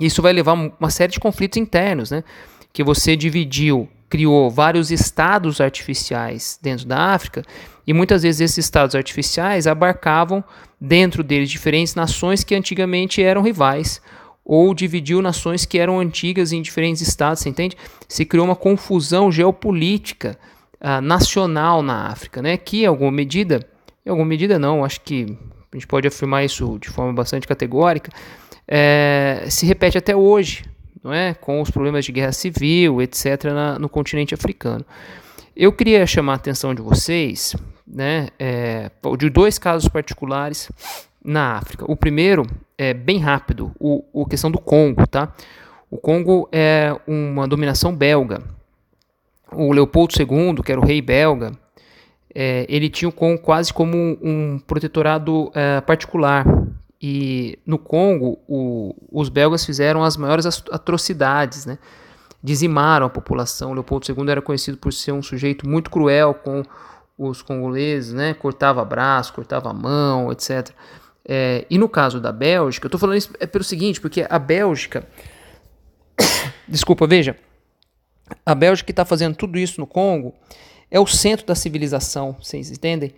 isso 0.00 0.22
vai 0.22 0.32
levar 0.32 0.54
uma 0.54 0.90
série 0.90 1.12
de 1.12 1.20
conflitos 1.20 1.58
internos, 1.58 2.10
né? 2.10 2.24
Que 2.72 2.82
você 2.82 3.14
dividiu, 3.14 3.88
criou 4.08 4.50
vários 4.50 4.90
estados 4.90 5.60
artificiais 5.60 6.58
dentro 6.60 6.86
da 6.86 7.14
África 7.14 7.42
e 7.86 7.92
muitas 7.92 8.22
vezes 8.22 8.40
esses 8.40 8.64
estados 8.64 8.94
artificiais 8.94 9.66
abarcavam 9.66 10.42
dentro 10.80 11.22
deles 11.22 11.50
diferentes 11.50 11.94
nações 11.94 12.42
que 12.42 12.54
antigamente 12.54 13.22
eram 13.22 13.42
rivais 13.42 14.00
ou 14.44 14.74
dividiu 14.74 15.22
nações 15.22 15.64
que 15.64 15.78
eram 15.78 15.98
antigas 15.98 16.52
em 16.52 16.60
diferentes 16.60 17.00
estados, 17.00 17.42
você 17.42 17.48
entende? 17.48 17.76
Se 18.06 18.24
criou 18.24 18.44
uma 18.44 18.56
confusão 18.56 19.32
geopolítica 19.32 20.38
uh, 20.80 21.00
nacional 21.00 21.82
na 21.82 22.08
África, 22.08 22.42
né? 22.42 22.56
Que 22.56 22.82
em 22.82 22.86
alguma 22.86 23.10
medida, 23.12 23.66
em 24.04 24.10
alguma 24.10 24.28
medida 24.28 24.58
não, 24.58 24.84
acho 24.84 25.00
que 25.00 25.36
a 25.74 25.76
gente 25.76 25.88
pode 25.88 26.06
afirmar 26.06 26.44
isso 26.44 26.78
de 26.78 26.88
forma 26.88 27.12
bastante 27.12 27.48
categórica, 27.48 28.12
é, 28.66 29.44
se 29.50 29.66
repete 29.66 29.98
até 29.98 30.14
hoje, 30.14 30.64
não 31.02 31.12
é? 31.12 31.34
Com 31.34 31.60
os 31.60 31.68
problemas 31.68 32.04
de 32.04 32.12
guerra 32.12 32.30
civil, 32.30 33.02
etc., 33.02 33.46
na, 33.46 33.76
no 33.76 33.88
continente 33.88 34.32
africano. 34.32 34.84
Eu 35.56 35.72
queria 35.72 36.06
chamar 36.06 36.34
a 36.34 36.36
atenção 36.36 36.72
de 36.74 36.80
vocês, 36.80 37.56
né, 37.86 38.28
é, 38.38 38.88
de 39.18 39.28
dois 39.28 39.58
casos 39.58 39.88
particulares 39.88 40.70
na 41.24 41.56
África. 41.56 41.84
O 41.90 41.96
primeiro 41.96 42.46
é 42.78 42.94
bem 42.94 43.18
rápido, 43.18 43.72
o, 43.78 44.04
o 44.12 44.24
questão 44.26 44.52
do 44.52 44.60
Congo, 44.60 45.06
tá? 45.08 45.32
O 45.90 45.98
Congo 45.98 46.48
é 46.52 46.96
uma 47.04 47.48
dominação 47.48 47.94
belga. 47.94 48.40
O 49.52 49.72
Leopoldo 49.72 50.14
II, 50.18 50.62
que 50.64 50.70
era 50.70 50.80
o 50.80 50.84
rei 50.84 51.02
belga, 51.02 51.52
é, 52.34 52.66
ele 52.68 52.90
tinha 52.90 53.08
o 53.08 53.12
Congo 53.12 53.40
quase 53.40 53.72
como 53.72 53.96
um, 53.96 54.58
protetorado 54.58 55.52
é, 55.54 55.80
particular. 55.80 56.44
E 57.00 57.58
no 57.64 57.78
Congo, 57.78 58.38
o, 58.48 58.94
os 59.12 59.28
belgas 59.28 59.64
fizeram 59.64 60.02
as 60.02 60.16
maiores 60.16 60.46
atrocidades, 60.46 61.64
né? 61.64 61.78
dizimaram 62.42 63.06
a 63.06 63.10
população. 63.10 63.72
Leopoldo 63.72 64.06
II 64.08 64.30
era 64.30 64.42
conhecido 64.42 64.76
por 64.76 64.92
ser 64.92 65.12
um 65.12 65.22
sujeito 65.22 65.68
muito 65.68 65.90
cruel 65.90 66.34
com 66.34 66.62
os 67.16 67.40
congoleses, 67.40 68.12
né? 68.12 68.34
cortava 68.34 68.84
braço, 68.84 69.32
cortava 69.32 69.72
mão, 69.72 70.32
etc. 70.32 70.70
É, 71.26 71.64
e 71.70 71.78
no 71.78 71.88
caso 71.88 72.20
da 72.20 72.32
Bélgica, 72.32 72.86
eu 72.86 72.88
estou 72.88 72.98
falando 72.98 73.16
isso 73.16 73.30
é 73.38 73.46
pelo 73.46 73.64
seguinte, 73.64 74.00
porque 74.00 74.26
a 74.28 74.38
Bélgica. 74.38 75.06
Desculpa, 76.66 77.06
veja. 77.06 77.36
A 78.44 78.54
Bélgica 78.54 78.90
está 78.90 79.04
fazendo 79.04 79.36
tudo 79.36 79.58
isso 79.58 79.80
no 79.80 79.86
Congo 79.86 80.34
é 80.90 81.00
o 81.00 81.06
centro 81.06 81.46
da 81.46 81.54
civilização, 81.54 82.36
vocês 82.40 82.70
entendem? 82.70 83.12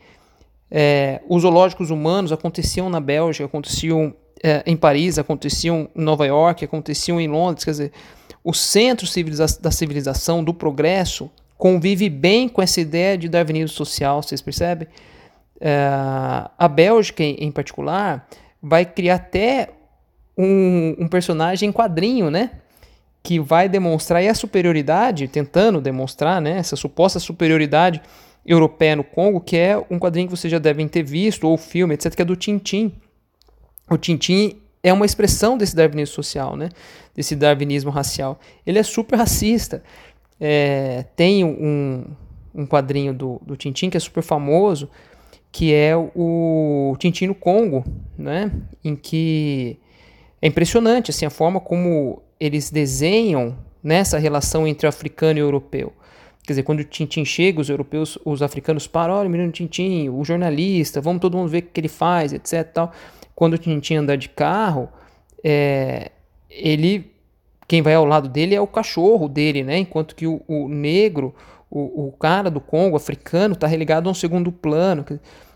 É, 0.71 1.21
os 1.29 1.43
zoológicos 1.43 1.91
humanos 1.91 2.33
aconteciam 2.33 2.91
na 2.91 3.01
Bélgica, 3.01 3.45
aconteciam 3.45 4.15
é, 4.43 4.63
em 4.67 4.77
Paris, 4.77 5.19
aconteciam 5.19 5.89
em 5.95 6.03
Nova 6.03 6.27
York, 6.27 6.65
aconteciam 6.65 7.21
em 7.21 7.29
Londres. 7.29 7.65
Quer 7.65 7.71
dizer, 7.71 7.93
o 8.43 8.53
centro 8.53 9.07
civiliza 9.07 9.47
da 9.61 9.71
civilização, 9.71 10.43
do 10.43 10.53
progresso, 10.53 11.31
convive 11.57 12.09
bem 12.09 12.49
com 12.49 12.63
essa 12.63 12.81
ideia 12.81 13.17
de 13.17 13.29
darwinismo 13.29 13.69
social, 13.69 14.23
vocês 14.23 14.41
percebem? 14.41 14.89
Uh, 15.57 16.51
a 16.59 16.69
Bélgica, 16.69 17.23
em, 17.23 17.35
em, 17.41 17.51
particular, 17.51 18.29
vai 18.63 18.85
criar 18.85 19.15
até 19.17 19.71
um, 20.37 20.95
um, 20.99 21.09
personagem 21.09 21.71
em 21.71 21.73
quadrinho, 21.73 22.31
né? 22.31 22.51
Que 23.27 23.41
vai 23.41 23.69
demonstrar 23.69 24.23
a 24.23 24.35
superioridade, 24.35 25.27
tentando 25.27 25.81
demonstrar 25.81 26.41
né, 26.41 26.59
essa 26.59 26.77
suposta 26.77 27.19
superioridade 27.19 28.01
europeia 28.47 28.95
no 28.95 29.03
Congo, 29.03 29.41
que 29.41 29.57
é 29.57 29.77
um 29.91 29.99
quadrinho 29.99 30.29
que 30.29 30.37
vocês 30.37 30.49
já 30.49 30.61
devem 30.61 30.87
ter 30.87 31.03
visto, 31.03 31.49
ou 31.49 31.59
filme, 31.59 31.95
etc., 31.95 32.15
que 32.15 32.23
é 32.23 32.25
do 32.25 32.37
Tintim. 32.37 32.93
O 33.91 33.99
Tintim 33.99 34.61
é 34.81 34.93
uma 34.93 35.05
expressão 35.05 35.59
desse 35.59 35.75
darwinismo 35.75 36.15
social, 36.15 36.55
né? 36.55 36.69
Desse 37.17 37.35
darwinismo 37.35 37.91
racial. 37.91 38.39
Ele 38.65 38.79
é 38.79 38.83
super 38.85 39.17
racista. 39.17 39.83
É, 40.41 41.05
tem 41.17 41.43
um, 41.43 42.05
um 42.55 42.65
quadrinho 42.65 43.13
do, 43.13 43.43
do 43.45 43.57
Tintim 43.57 43.91
que 43.91 43.97
é 43.97 44.01
super 44.01 44.23
famoso, 44.23 44.89
que 45.51 45.75
é 45.75 45.97
o 45.97 46.95
Tintin 47.01 47.27
no 47.27 47.35
Congo, 47.35 47.85
né? 48.17 48.53
Em 48.85 48.95
que 48.95 49.81
é 50.41 50.47
impressionante 50.47 51.11
assim 51.11 51.27
a 51.27 51.31
forma 51.31 51.59
como 51.59 52.23
eles 52.39 52.71
desenham 52.71 53.57
nessa 53.83 54.19
relação 54.19 54.67
entre 54.67 54.87
africano 54.87 55.39
e 55.39 55.43
europeu. 55.43 55.93
Quer 56.47 56.53
dizer, 56.53 56.63
quando 56.63 56.81
o 56.81 56.85
Tintin 56.85 57.25
chega, 57.25 57.61
os 57.61 57.69
europeus, 57.69 58.17
os 58.25 58.41
africanos 58.41 58.87
param, 58.87 59.15
olha 59.15 59.29
o 59.29 59.31
menino 59.31 59.51
Tintin, 59.51 60.09
o 60.09 60.25
jornalista, 60.25 61.01
vamos 61.01 61.21
todo 61.21 61.37
mundo 61.37 61.49
ver 61.49 61.59
o 61.59 61.63
que 61.63 61.81
ele 61.81 61.89
faz, 61.89 62.33
etc. 62.33 62.65
Tal. 62.73 62.93
Quando 63.35 63.55
o 63.55 63.59
Tintin 63.59 63.97
anda 63.97 64.17
de 64.17 64.29
carro, 64.29 64.89
é, 65.43 66.13
ele, 66.49 67.11
quem 67.67 67.83
vai 67.83 67.95
ao 67.95 68.05
lado 68.05 68.29
dele 68.29 68.55
é 68.55 68.61
o 68.61 68.67
cachorro 68.67 69.29
dele, 69.29 69.65
né? 69.65 69.79
Enquanto 69.79 70.15
que 70.15 70.27
o, 70.27 70.41
o 70.47 70.69
negro, 70.69 71.35
o, 71.69 72.07
o, 72.07 72.13
cara 72.13 72.49
do 72.49 72.61
Congo, 72.61 72.97
africano, 72.97 73.55
está 73.55 73.67
relegado 73.67 74.09
a 74.09 74.13
um 74.13 74.15
segundo 74.15 74.53
plano. 74.53 75.05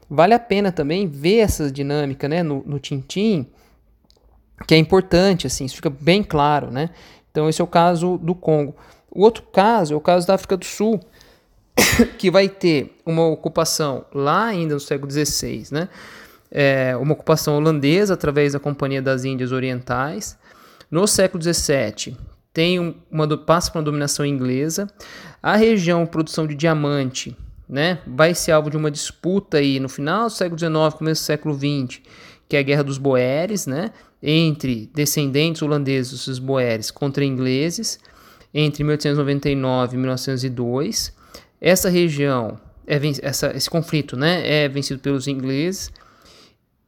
Vale 0.08 0.34
a 0.34 0.40
pena 0.40 0.72
também 0.72 1.06
ver 1.06 1.38
essa 1.38 1.70
dinâmica 1.70 2.28
né, 2.28 2.42
no, 2.42 2.64
no 2.66 2.80
Tintim, 2.80 3.46
que 4.66 4.74
é 4.74 4.78
importante, 4.78 5.46
assim, 5.46 5.64
isso 5.64 5.76
fica 5.76 5.90
bem 5.90 6.22
claro, 6.22 6.70
né? 6.70 6.90
Então 7.30 7.48
esse 7.48 7.60
é 7.60 7.64
o 7.64 7.66
caso 7.66 8.18
do 8.18 8.34
Congo. 8.34 8.74
O 9.10 9.22
outro 9.22 9.42
caso 9.42 9.94
é 9.94 9.96
o 9.96 10.00
caso 10.00 10.26
da 10.26 10.34
África 10.34 10.56
do 10.56 10.64
Sul, 10.64 11.00
que 12.18 12.30
vai 12.30 12.48
ter 12.48 12.96
uma 13.04 13.26
ocupação 13.26 14.04
lá 14.14 14.44
ainda 14.46 14.74
no 14.74 14.80
século 14.80 15.10
XVI, 15.10 15.66
né? 15.70 15.88
É 16.50 16.96
uma 16.96 17.12
ocupação 17.12 17.56
holandesa 17.56 18.14
através 18.14 18.52
da 18.52 18.58
Companhia 18.58 19.00
das 19.00 19.24
Índias 19.24 19.52
Orientais. 19.52 20.36
No 20.90 21.06
século 21.06 21.42
XVII 21.42 22.16
tem 22.52 22.96
uma 23.10 23.38
passa 23.38 23.70
para 23.70 23.78
uma 23.78 23.84
dominação 23.84 24.26
inglesa. 24.26 24.88
A 25.40 25.54
região 25.54 26.04
produção 26.04 26.46
de 26.46 26.54
diamante 26.56 27.36
né, 27.68 28.00
vai 28.04 28.34
ser 28.34 28.50
alvo 28.50 28.68
de 28.68 28.76
uma 28.76 28.90
disputa 28.90 29.58
aí 29.58 29.78
no 29.78 29.88
final 29.88 30.24
do 30.24 30.32
século 30.32 30.58
XIX, 30.58 30.74
começo 30.98 31.22
do 31.22 31.24
século 31.24 31.54
XX, 31.54 32.00
que 32.48 32.56
é 32.56 32.58
a 32.58 32.62
Guerra 32.62 32.82
dos 32.82 32.98
Boeres, 32.98 33.64
né, 33.66 33.92
entre 34.22 34.90
descendentes 34.94 35.62
holandeses 35.62 36.26
dos 36.26 36.38
Boeres 36.38 36.90
contra 36.90 37.24
ingleses, 37.24 37.98
entre 38.52 38.84
1899 38.84 39.94
e 39.94 39.98
1902. 39.98 41.12
Essa 41.60 41.88
região, 41.88 42.58
é, 42.86 43.00
essa, 43.22 43.56
esse 43.56 43.70
conflito 43.70 44.16
né, 44.16 44.64
é 44.64 44.68
vencido 44.68 45.00
pelos 45.00 45.26
ingleses, 45.26 45.90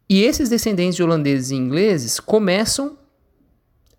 e 0.09 0.23
esses 0.25 0.49
descendentes 0.49 0.97
de 0.97 1.03
holandeses 1.03 1.51
e 1.51 1.55
ingleses 1.55 2.21
começam 2.21 2.99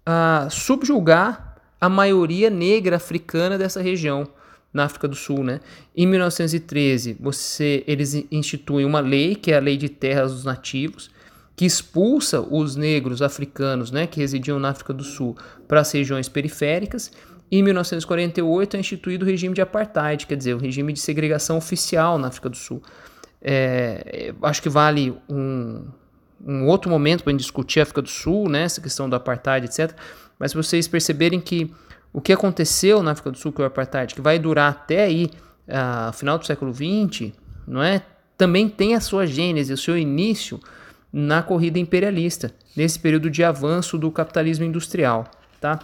a 0.06 0.48
subjugar 0.52 1.58
a 1.80 1.90
maioria 1.90 2.50
negra 2.50 2.98
africana 2.98 3.58
dessa 3.58 3.82
região 3.82 4.28
na 4.72 4.86
África 4.86 5.08
do 5.08 5.16
Sul, 5.16 5.44
né? 5.44 5.60
Em 5.96 6.08
1913, 6.08 7.18
você, 7.20 7.84
eles 7.86 8.26
instituem 8.32 8.86
uma 8.86 9.00
lei, 9.00 9.36
que 9.36 9.52
é 9.52 9.58
a 9.58 9.60
Lei 9.60 9.78
de 9.78 9.88
Terras 9.88 10.34
dos 10.34 10.44
Nativos, 10.44 11.10
que 11.56 11.66
expulsa 11.66 12.42
os 12.42 12.76
negros 12.76 13.22
africanos, 13.22 13.92
né, 13.92 14.08
que 14.08 14.20
residiam 14.20 14.60
na 14.60 14.70
África 14.70 14.94
do 14.94 15.04
Sul, 15.04 15.38
para 15.68 15.82
as 15.82 15.92
regiões 15.92 16.28
periféricas. 16.28 17.12
Em 17.52 17.62
1948 17.62 18.76
é 18.76 18.80
instituído 18.80 19.26
o 19.26 19.28
regime 19.28 19.54
de 19.54 19.62
apartheid, 19.62 20.26
quer 20.26 20.36
dizer, 20.36 20.56
o 20.56 20.58
regime 20.58 20.92
de 20.92 21.00
segregação 21.00 21.58
oficial 21.58 22.18
na 22.18 22.30
África 22.30 22.50
do 22.50 22.58
Sul. 22.58 22.82
É, 23.42 24.34
acho 24.42 24.62
que 24.62 24.70
vale 24.70 25.16
um, 25.30 25.86
um 26.44 26.66
outro 26.68 26.90
momento 26.90 27.24
para 27.24 27.34
discutir 27.34 27.80
a 27.80 27.84
África 27.84 28.02
do 28.02 28.10
Sul, 28.10 28.50
né, 28.50 28.64
essa 28.64 28.82
questão 28.82 29.08
do 29.08 29.16
apartheid, 29.16 29.66
etc. 29.68 29.96
Mas 30.40 30.52
se 30.52 30.58
vocês 30.58 30.88
perceberem 30.88 31.40
que 31.40 31.72
o 32.12 32.22
que 32.22 32.34
aconteceu 32.34 33.04
na 33.04 33.12
África 33.12 33.32
do 33.32 33.38
Sul 33.38 33.52
com 33.52 33.62
o 33.62 33.66
apartheid, 33.66 34.16
que 34.16 34.22
vai 34.22 34.40
durar 34.40 34.72
até 34.72 35.04
aí, 35.04 35.30
uh, 35.68 36.12
final 36.14 36.38
do 36.38 36.46
século 36.46 36.74
XX, 36.74 37.32
não 37.68 37.82
é? 37.82 38.02
Também 38.38 38.68
tem 38.68 38.96
a 38.96 39.00
sua 39.00 39.26
gênese, 39.26 39.72
o 39.74 39.78
seu 39.78 39.98
início 39.98 40.60
na 41.14 41.44
corrida 41.44 41.78
imperialista, 41.78 42.52
nesse 42.76 43.00
período 43.00 43.30
de 43.30 43.44
avanço 43.44 44.00
do 44.00 44.10
capitalismo 44.10 44.66
industrial, 44.66 45.30
tá? 45.62 45.80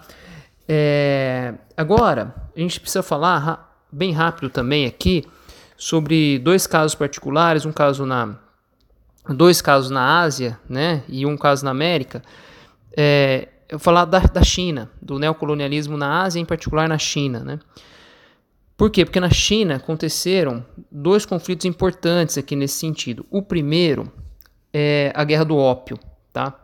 É, 0.67 1.53
agora, 1.77 2.33
a 2.55 2.59
gente 2.59 2.79
precisa 2.79 3.03
falar 3.03 3.79
bem 3.91 4.11
rápido 4.11 4.49
também 4.49 4.87
aqui 4.87 5.23
sobre 5.77 6.39
dois 6.39 6.65
casos 6.65 6.95
particulares, 6.95 7.63
um 7.65 7.71
caso 7.71 8.05
na 8.05 8.37
dois 9.27 9.61
casos 9.61 9.91
na 9.91 10.21
Ásia, 10.21 10.59
né, 10.67 11.03
e 11.07 11.25
um 11.25 11.37
caso 11.37 11.63
na 11.63 11.69
América. 11.69 12.23
É, 12.97 13.49
eu 13.69 13.77
vou 13.77 13.83
falar 13.83 14.05
da, 14.05 14.19
da 14.19 14.43
China, 14.43 14.89
do 14.99 15.19
neocolonialismo 15.19 15.95
na 15.95 16.23
Ásia, 16.23 16.39
em 16.39 16.45
particular 16.45 16.89
na 16.89 16.97
China. 16.97 17.41
Né? 17.41 17.59
Por 18.75 18.89
quê? 18.89 19.05
Porque 19.05 19.19
na 19.19 19.29
China 19.29 19.75
aconteceram 19.75 20.65
dois 20.91 21.25
conflitos 21.25 21.65
importantes 21.65 22.37
aqui 22.37 22.55
nesse 22.55 22.79
sentido. 22.79 23.25
O 23.29 23.43
primeiro 23.43 24.11
é 24.73 25.11
a 25.15 25.23
Guerra 25.23 25.45
do 25.45 25.57
Ópio, 25.57 25.99
tá? 26.31 26.59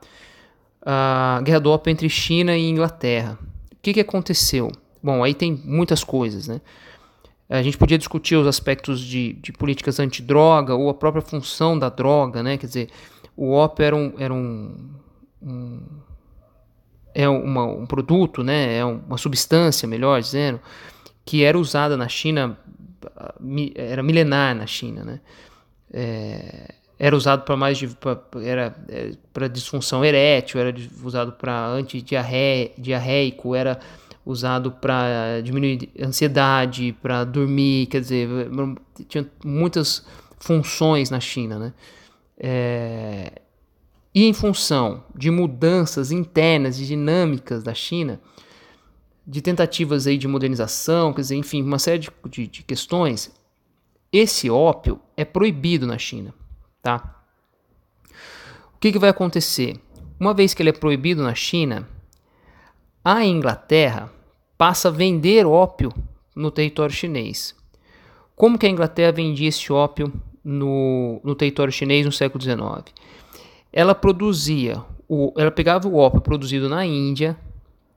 A 0.81 1.41
Guerra 1.43 1.59
do 1.59 1.71
Ópio 1.71 1.91
entre 1.91 2.09
China 2.09 2.55
e 2.55 2.69
Inglaterra. 2.69 3.37
O 3.71 3.77
que, 3.81 3.93
que 3.93 3.99
aconteceu? 3.99 4.71
Bom, 5.01 5.23
aí 5.23 5.33
tem 5.33 5.61
muitas 5.65 6.03
coisas, 6.03 6.47
né? 6.47 6.61
A 7.47 7.61
gente 7.61 7.77
podia 7.77 7.97
discutir 7.97 8.35
os 8.35 8.47
aspectos 8.47 8.99
de, 8.99 9.33
de 9.33 9.51
políticas 9.51 9.99
antidroga 9.99 10.73
ou 10.73 10.89
a 10.89 10.93
própria 10.93 11.21
função 11.21 11.77
da 11.77 11.89
droga, 11.89 12.41
né? 12.41 12.57
Quer 12.57 12.65
dizer, 12.65 12.89
o 13.37 13.51
ópio 13.51 13.83
era 13.83 13.95
um, 13.95 14.13
era 14.17 14.33
um, 14.33 14.89
um 15.41 15.79
é 17.13 17.29
uma, 17.29 17.65
um 17.65 17.85
produto, 17.85 18.43
né? 18.43 18.77
É 18.77 18.83
uma 18.83 19.17
substância, 19.17 19.87
melhor 19.87 20.19
dizendo, 20.19 20.59
que 21.23 21.43
era 21.43 21.57
usada 21.57 21.95
na 21.95 22.09
China, 22.09 22.57
era 23.75 24.03
milenar 24.03 24.53
na 24.53 24.67
China, 24.67 25.03
né? 25.03 25.21
É, 25.93 26.73
era 26.97 27.15
usado 27.15 27.43
para 27.43 27.57
mais 27.57 27.77
de 27.77 27.87
pra, 27.87 28.19
era 28.41 28.75
é, 28.87 29.11
para 29.33 29.47
disfunção 29.47 30.03
erétil, 30.03 30.59
era 30.59 30.73
usado 31.03 31.33
para 31.33 31.67
antidiarreico, 31.67 33.53
era 33.53 33.79
usado 34.25 34.71
para 34.71 35.41
diminuir 35.41 35.89
ansiedade, 36.01 36.95
para 37.01 37.23
dormir, 37.23 37.85
quer 37.87 38.01
dizer, 38.01 38.27
tinha 39.07 39.29
muitas 39.43 40.05
funções 40.39 41.09
na 41.09 41.19
China, 41.19 41.59
né? 41.59 41.73
É, 42.37 43.41
e 44.13 44.23
em 44.23 44.33
função 44.33 45.03
de 45.13 45.29
mudanças 45.29 46.11
internas 46.11 46.79
e 46.79 46.85
dinâmicas 46.85 47.61
da 47.63 47.73
China, 47.73 48.19
de 49.27 49.41
tentativas 49.41 50.07
aí 50.07 50.17
de 50.17 50.27
modernização, 50.27 51.13
quer 51.13 51.21
dizer, 51.21 51.35
enfim, 51.35 51.61
uma 51.61 51.79
série 51.79 51.99
de, 51.99 52.09
de, 52.29 52.47
de 52.47 52.63
questões, 52.63 53.31
esse 54.11 54.49
ópio 54.49 54.99
é 55.17 55.25
proibido 55.25 55.85
na 55.85 55.97
China, 55.97 56.33
tá? 56.85 57.23
O 58.75 58.79
que, 58.79 58.91
que 58.91 58.99
vai 58.99 59.09
acontecer? 59.09 59.79
Uma 60.19 60.35
vez 60.35 60.53
que 60.53 60.61
ele 60.61 60.69
é 60.69 60.73
proibido 60.73 61.23
na 61.23 61.33
China, 61.33 61.89
a 63.03 63.25
Inglaterra 63.25 64.11
passa 64.55 64.89
a 64.89 64.91
vender 64.91 65.47
ópio 65.47 65.91
no 66.35 66.51
território 66.51 66.93
chinês. 66.93 67.55
Como 68.35 68.59
que 68.59 68.67
a 68.67 68.69
Inglaterra 68.69 69.11
vendia 69.11 69.49
esse 69.49 69.73
ópio 69.73 70.13
no, 70.43 71.19
no 71.23 71.33
território 71.33 71.73
chinês 71.73 72.05
no 72.05 72.11
século 72.11 72.43
XIX? 72.43 72.93
Ela 73.73 73.95
produzia, 73.95 74.79
o, 75.09 75.33
ela 75.35 75.49
pegava 75.49 75.87
o 75.87 75.97
ópio 75.97 76.21
produzido 76.21 76.69
na 76.69 76.85
Índia, 76.85 77.35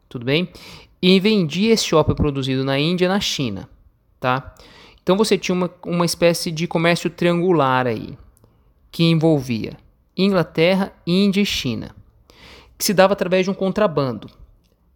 tudo 0.09 0.25
bem? 0.25 0.49
e 1.03 1.21
vendia 1.21 1.75
esse 1.75 1.95
ópio 1.95 2.15
produzido 2.15 2.65
na 2.65 2.79
Índia 2.79 3.07
na 3.07 3.21
China, 3.21 3.69
tá? 4.19 4.55
Então 5.03 5.15
você 5.15 5.37
tinha 5.37 5.55
uma, 5.55 5.71
uma 5.85 6.07
espécie 6.07 6.51
de 6.51 6.67
comércio 6.67 7.09
triangular 7.09 7.87
aí, 7.87 8.17
que 8.91 9.05
envolvia 9.05 9.77
Inglaterra, 10.17 10.93
Índia 11.07 11.41
e 11.41 11.47
China, 11.47 11.95
que 12.77 12.85
se 12.85 12.93
dava 12.93 13.13
através 13.13 13.45
de 13.45 13.51
um 13.51 13.55
contrabando, 13.55 14.29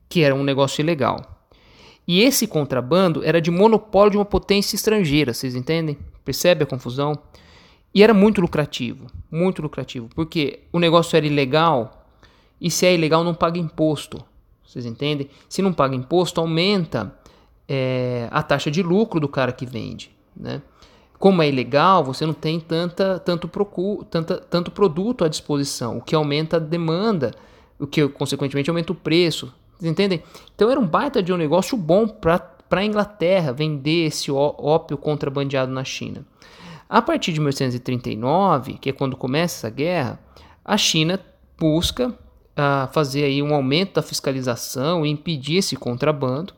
que 0.08 0.22
era 0.22 0.34
um 0.34 0.42
negócio 0.42 0.82
ilegal. 0.82 1.46
E 2.06 2.20
esse 2.20 2.46
contrabando 2.46 3.24
era 3.24 3.40
de 3.40 3.50
monopólio 3.50 4.12
de 4.12 4.16
uma 4.18 4.24
potência 4.24 4.74
estrangeira, 4.74 5.32
vocês 5.32 5.54
entendem? 5.54 5.96
Percebe 6.24 6.64
a 6.64 6.66
confusão? 6.66 7.16
E 7.94 8.02
era 8.02 8.12
muito 8.12 8.40
lucrativo, 8.40 9.06
muito 9.30 9.62
lucrativo, 9.62 10.08
porque 10.14 10.60
o 10.72 10.78
negócio 10.78 11.16
era 11.16 11.26
ilegal 11.26 12.06
e 12.60 12.70
se 12.70 12.86
é 12.86 12.94
ilegal 12.94 13.22
não 13.22 13.34
paga 13.34 13.58
imposto. 13.58 14.24
Vocês 14.64 14.86
entendem? 14.86 15.28
Se 15.48 15.60
não 15.60 15.72
paga 15.72 15.94
imposto, 15.94 16.40
aumenta 16.40 17.14
é, 17.68 18.28
a 18.30 18.42
taxa 18.42 18.70
de 18.70 18.82
lucro 18.82 19.20
do 19.20 19.28
cara 19.28 19.52
que 19.52 19.66
vende. 19.66 20.10
Né? 20.34 20.62
Como 21.22 21.40
é 21.40 21.48
ilegal, 21.48 22.02
você 22.02 22.26
não 22.26 22.32
tem 22.32 22.58
tanta, 22.58 23.16
tanto, 23.20 23.46
procura, 23.46 24.04
tanta, 24.10 24.38
tanto 24.38 24.72
produto 24.72 25.24
à 25.24 25.28
disposição, 25.28 25.98
o 25.98 26.02
que 26.02 26.16
aumenta 26.16 26.56
a 26.56 26.58
demanda, 26.58 27.30
o 27.78 27.86
que 27.86 28.08
consequentemente 28.08 28.68
aumenta 28.68 28.90
o 28.90 28.96
preço. 28.96 29.54
Vocês 29.78 29.88
entendem? 29.88 30.20
Então 30.52 30.68
era 30.68 30.80
um 30.80 30.84
baita 30.84 31.22
de 31.22 31.32
um 31.32 31.36
negócio 31.36 31.78
bom 31.78 32.08
para 32.08 32.42
a 32.72 32.84
Inglaterra 32.84 33.52
vender 33.52 34.06
esse 34.06 34.32
ópio 34.32 34.98
contrabandeado 34.98 35.70
na 35.70 35.84
China. 35.84 36.26
A 36.88 37.00
partir 37.00 37.32
de 37.32 37.38
1839, 37.38 38.78
que 38.80 38.90
é 38.90 38.92
quando 38.92 39.16
começa 39.16 39.68
essa 39.68 39.72
guerra, 39.72 40.18
a 40.64 40.76
China 40.76 41.20
busca 41.56 42.12
a 42.56 42.88
fazer 42.92 43.22
aí 43.22 43.40
um 43.40 43.54
aumento 43.54 43.94
da 43.94 44.02
fiscalização 44.02 45.06
e 45.06 45.10
impedir 45.10 45.58
esse 45.58 45.76
contrabando, 45.76 46.52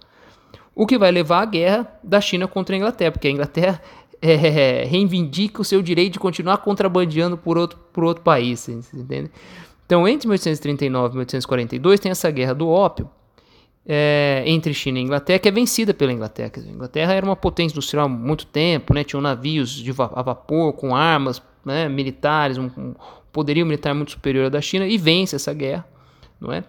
o 0.74 0.86
que 0.86 0.98
vai 0.98 1.12
levar 1.12 1.42
à 1.42 1.44
guerra 1.44 2.00
da 2.02 2.18
China 2.18 2.48
contra 2.48 2.74
a 2.74 2.78
Inglaterra, 2.78 3.12
porque 3.12 3.28
a 3.28 3.30
Inglaterra 3.30 3.80
é, 4.32 4.84
reivindica 4.84 5.60
o 5.60 5.64
seu 5.64 5.82
direito 5.82 6.14
de 6.14 6.18
continuar 6.18 6.58
contrabandeando 6.58 7.36
por 7.36 7.58
outro, 7.58 7.78
por 7.92 8.04
outro 8.04 8.22
país, 8.22 8.60
vocês 8.60 8.92
entendem? 8.94 9.30
Então, 9.84 10.08
entre 10.08 10.26
1839 10.26 11.08
e 11.08 11.16
1842 11.16 12.00
tem 12.00 12.10
essa 12.10 12.30
guerra 12.30 12.54
do 12.54 12.68
ópio 12.68 13.08
é, 13.86 14.42
entre 14.46 14.72
China 14.72 14.98
e 14.98 15.02
Inglaterra, 15.02 15.38
que 15.38 15.48
é 15.48 15.52
vencida 15.52 15.92
pela 15.92 16.10
Inglaterra. 16.10 16.50
A 16.56 16.60
Inglaterra 16.60 17.12
era 17.12 17.26
uma 17.26 17.36
potência 17.36 17.74
industrial 17.74 18.06
há 18.06 18.08
muito 18.08 18.46
tempo, 18.46 18.94
né? 18.94 19.04
tinham 19.04 19.20
navios 19.20 19.70
de 19.70 19.92
va 19.92 20.10
a 20.14 20.22
vapor 20.22 20.72
com 20.72 20.96
armas 20.96 21.42
né? 21.62 21.86
militares, 21.86 22.56
um, 22.56 22.70
um 22.78 22.94
poderio 23.30 23.66
militar 23.66 23.94
muito 23.94 24.12
superior 24.12 24.44
ao 24.44 24.50
da 24.50 24.62
China 24.62 24.86
e 24.86 24.96
vence 24.96 25.36
essa 25.36 25.52
guerra, 25.52 25.86
não 26.40 26.50
é? 26.50 26.64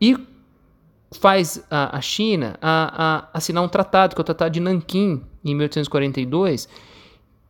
E 0.00 0.16
faz 1.10 1.64
a, 1.68 1.96
a 1.96 2.00
China 2.00 2.56
a, 2.62 3.26
a 3.32 3.38
assinar 3.38 3.62
um 3.64 3.68
tratado, 3.68 4.14
que 4.14 4.20
é 4.20 4.22
o 4.22 4.24
Tratado 4.24 4.52
de 4.52 4.60
Nanquim, 4.60 5.20
em 5.44 5.54
1842, 5.54 6.68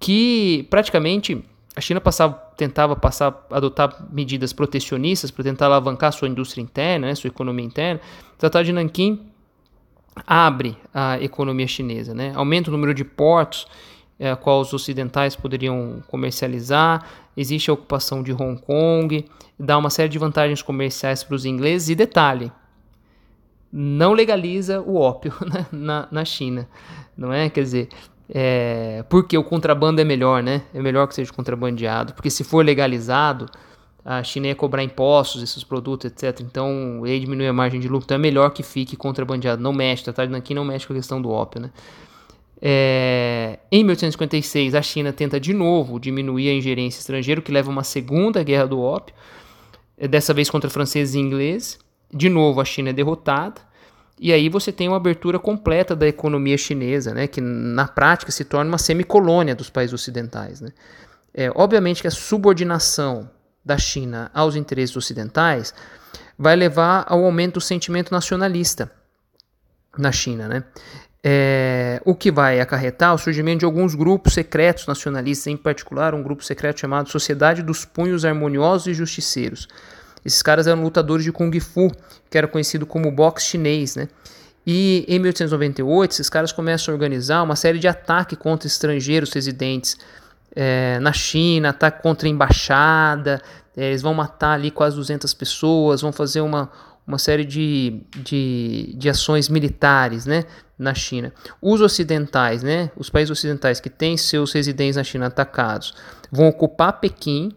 que 0.03 0.67
praticamente 0.69 1.45
a 1.77 1.81
China 1.81 2.01
passava, 2.01 2.35
tentava 2.57 2.97
passar, 2.97 3.47
adotar 3.51 4.05
medidas 4.11 4.53
protecionistas 4.53 5.31
para 5.31 5.45
tentar 5.45 5.67
alavancar 5.67 6.13
sua 6.13 6.29
indústria 6.29 6.61
interna, 6.61 7.07
né, 7.07 7.15
sua 7.15 7.29
economia 7.29 7.65
interna. 7.65 8.01
O 8.35 8.37
Tratado 8.37 8.65
de 8.65 8.73
Nanquim 8.73 9.21
abre 10.27 10.77
a 10.93 11.23
economia 11.23 11.69
chinesa, 11.69 12.13
né, 12.13 12.33
aumenta 12.35 12.69
o 12.69 12.73
número 12.73 12.93
de 12.93 13.05
portos 13.05 13.69
é, 14.19 14.33
a 14.33 14.37
qual 14.37 14.61
os 14.61 14.73
ocidentais 14.73 15.37
poderiam 15.37 16.03
comercializar, 16.09 17.07
existe 17.37 17.71
a 17.71 17.75
ocupação 17.75 18.25
de 18.25 18.33
Hong 18.33 18.61
Kong, 18.61 19.25
dá 19.59 19.79
uma 19.79 19.89
série 19.89 20.09
de 20.09 20.19
vantagens 20.19 20.63
comerciais 20.63 21.23
para 21.23 21.37
os 21.37 21.45
ingleses 21.45 21.91
e 21.91 21.95
detalhe, 21.95 22.51
não 23.73 24.13
legaliza 24.13 24.81
o 24.81 24.97
ópio 24.97 25.33
na, 25.73 26.09
na 26.11 26.25
China, 26.25 26.69
não 27.17 27.33
é? 27.33 27.49
Quer 27.49 27.63
dizer, 27.63 27.89
é, 28.35 29.05
porque 29.11 29.37
o 29.37 29.45
contrabando 29.45 30.01
é 30.01 30.05
melhor, 30.05 30.43
né? 30.43 30.63
É 30.73 30.81
melhor 30.81 31.07
que 31.07 31.15
seja 31.15 31.31
contrabandeado, 31.31 32.15
porque 32.15 32.31
se 32.31 32.43
for 32.43 32.65
legalizado, 32.65 33.47
a 34.03 34.23
China 34.23 34.47
ia 34.47 34.55
cobrar 34.55 34.83
impostos 34.83 35.43
desses 35.43 35.63
produtos, 35.63 36.11
etc. 36.11 36.41
Então, 36.41 37.03
aí 37.05 37.21
diminui 37.21 37.47
a 37.47 37.53
margem 37.53 37.79
de 37.79 37.89
lucro. 37.89 38.07
Então, 38.07 38.15
é 38.15 38.19
melhor 38.19 38.51
que 38.51 38.63
fique 38.63 38.97
contrabandeado. 38.97 39.63
Não 39.63 39.73
mexe, 39.73 40.11
tá? 40.11 40.23
Aqui 40.23 40.55
não 40.55 40.65
mexe 40.65 40.87
com 40.87 40.95
a 40.95 40.97
questão 40.97 41.21
do 41.21 41.31
ópio, 41.31 41.61
né? 41.61 41.71
É, 42.65 43.59
em 43.71 43.85
1856, 43.85 44.75
a 44.75 44.83
China 44.83 45.13
tenta 45.13 45.39
de 45.39 45.53
novo 45.53 46.01
diminuir 46.01 46.49
a 46.49 46.55
ingerência 46.55 47.01
estrangeira, 47.01 47.41
o 47.41 47.45
que 47.45 47.53
leva 47.53 47.71
a 47.71 47.73
uma 47.73 47.85
segunda 47.85 48.43
guerra 48.43 48.67
do 48.67 48.81
ópio, 48.81 49.15
dessa 50.09 50.33
vez 50.33 50.49
contra 50.49 50.71
franceses 50.71 51.15
e 51.15 51.19
ingleses. 51.19 51.79
De 52.11 52.31
novo, 52.31 52.61
a 52.61 52.65
China 52.65 52.91
é 52.91 52.93
derrotada. 52.93 53.61
E 54.19 54.33
aí 54.33 54.49
você 54.49 54.71
tem 54.71 54.89
uma 54.89 54.97
abertura 54.97 55.39
completa 55.39 55.97
da 55.97 56.07
economia 56.07 56.57
chinesa, 56.57 57.13
né, 57.13 57.27
que 57.27 57.41
na 57.41 57.89
prática 57.89 58.31
se 58.31 58.45
torna 58.45 58.71
uma 58.71 58.79
semicolônia 58.79 59.55
dos 59.55 59.69
países 59.69 59.93
ocidentais. 59.93 60.61
Né. 60.61 60.71
É, 61.35 61.51
obviamente 61.55 62.03
que 62.03 62.09
a 62.09 62.11
subordinação 62.11 63.29
da 63.65 63.79
China 63.79 64.31
aos 64.35 64.57
interesses 64.57 64.97
ocidentais 64.97 65.75
vai 66.39 66.57
levar 66.57 67.05
ao 67.09 67.25
aumento 67.25 67.55
do 67.55 67.61
sentimento 67.61 68.13
nacionalista 68.13 68.91
na 69.97 70.13
China. 70.13 70.49
Né? 70.49 70.65
É, 71.25 72.03
o 72.05 72.15
que 72.15 72.33
vai 72.33 72.61
acarretar 72.61 73.15
o 73.15 73.19
surgimento 73.19 73.61
de 73.61 73.65
alguns 73.65 73.95
grupos 73.95 74.35
secretos 74.35 74.87
nacionalistas, 74.87 75.47
em 75.47 75.57
particular 75.57 76.15
um 76.15 76.23
grupo 76.23 76.45
secreto 76.45 76.81
chamado 76.81 77.09
Sociedade 77.09 77.63
dos 77.63 77.85
Punhos 77.85 78.25
Harmoniosos 78.25 78.89
e 78.89 78.95
Justiceiros. 78.95 79.69
Esses 80.25 80.43
caras 80.43 80.67
eram 80.67 80.83
lutadores 80.83 81.25
de 81.25 81.33
Kung 81.33 81.59
Fu, 81.61 81.91
que 82.31 82.39
era 82.39 82.47
conhecido 82.47 82.87
como 82.87 83.11
boxe 83.11 83.47
chinês, 83.47 83.97
né? 83.97 84.09
E 84.67 85.05
em 85.09 85.19
1898, 85.19 86.13
esses 86.13 86.31
caras 86.31 86.53
começam 86.53 86.93
a 86.93 86.95
organizar 86.95 87.43
uma 87.43 87.57
série 87.57 87.79
de 87.79 87.89
ataques 87.89 88.39
contra 88.39 88.69
estrangeiros 88.69 89.33
residentes 89.33 89.97
é, 90.55 90.99
na 91.01 91.13
China, 91.13 91.71
ataque 91.71 92.03
contra 92.03 92.29
a 92.29 92.31
embaixada, 92.31 93.43
é, 93.77 93.89
eles 93.89 94.03
vão 94.03 94.15
matar 94.15 94.53
ali 94.53 94.71
quase 94.71 94.97
200 94.97 95.33
pessoas, 95.35 96.03
vão 96.03 96.13
fazer 96.13 96.43
uma, 96.43 96.71
uma 97.07 97.19
série 97.19 97.45
de, 97.45 98.03
de, 98.17 98.95
de 98.97 99.09
ações 99.09 99.49
militares 99.49 100.27
né, 100.27 100.45
na 100.79 100.95
China. 100.95 101.33
Os 101.61 101.81
ocidentais, 101.81 102.63
né, 102.63 102.91
os 102.97 103.11
países 103.11 103.31
ocidentais 103.31 103.81
que 103.81 103.91
têm 103.91 104.17
seus 104.17 104.53
residentes 104.53 104.97
na 104.97 105.05
China 105.05 105.27
atacados, 105.27 105.95
vão 106.31 106.49
ocupar 106.49 107.01
Pequim 107.01 107.51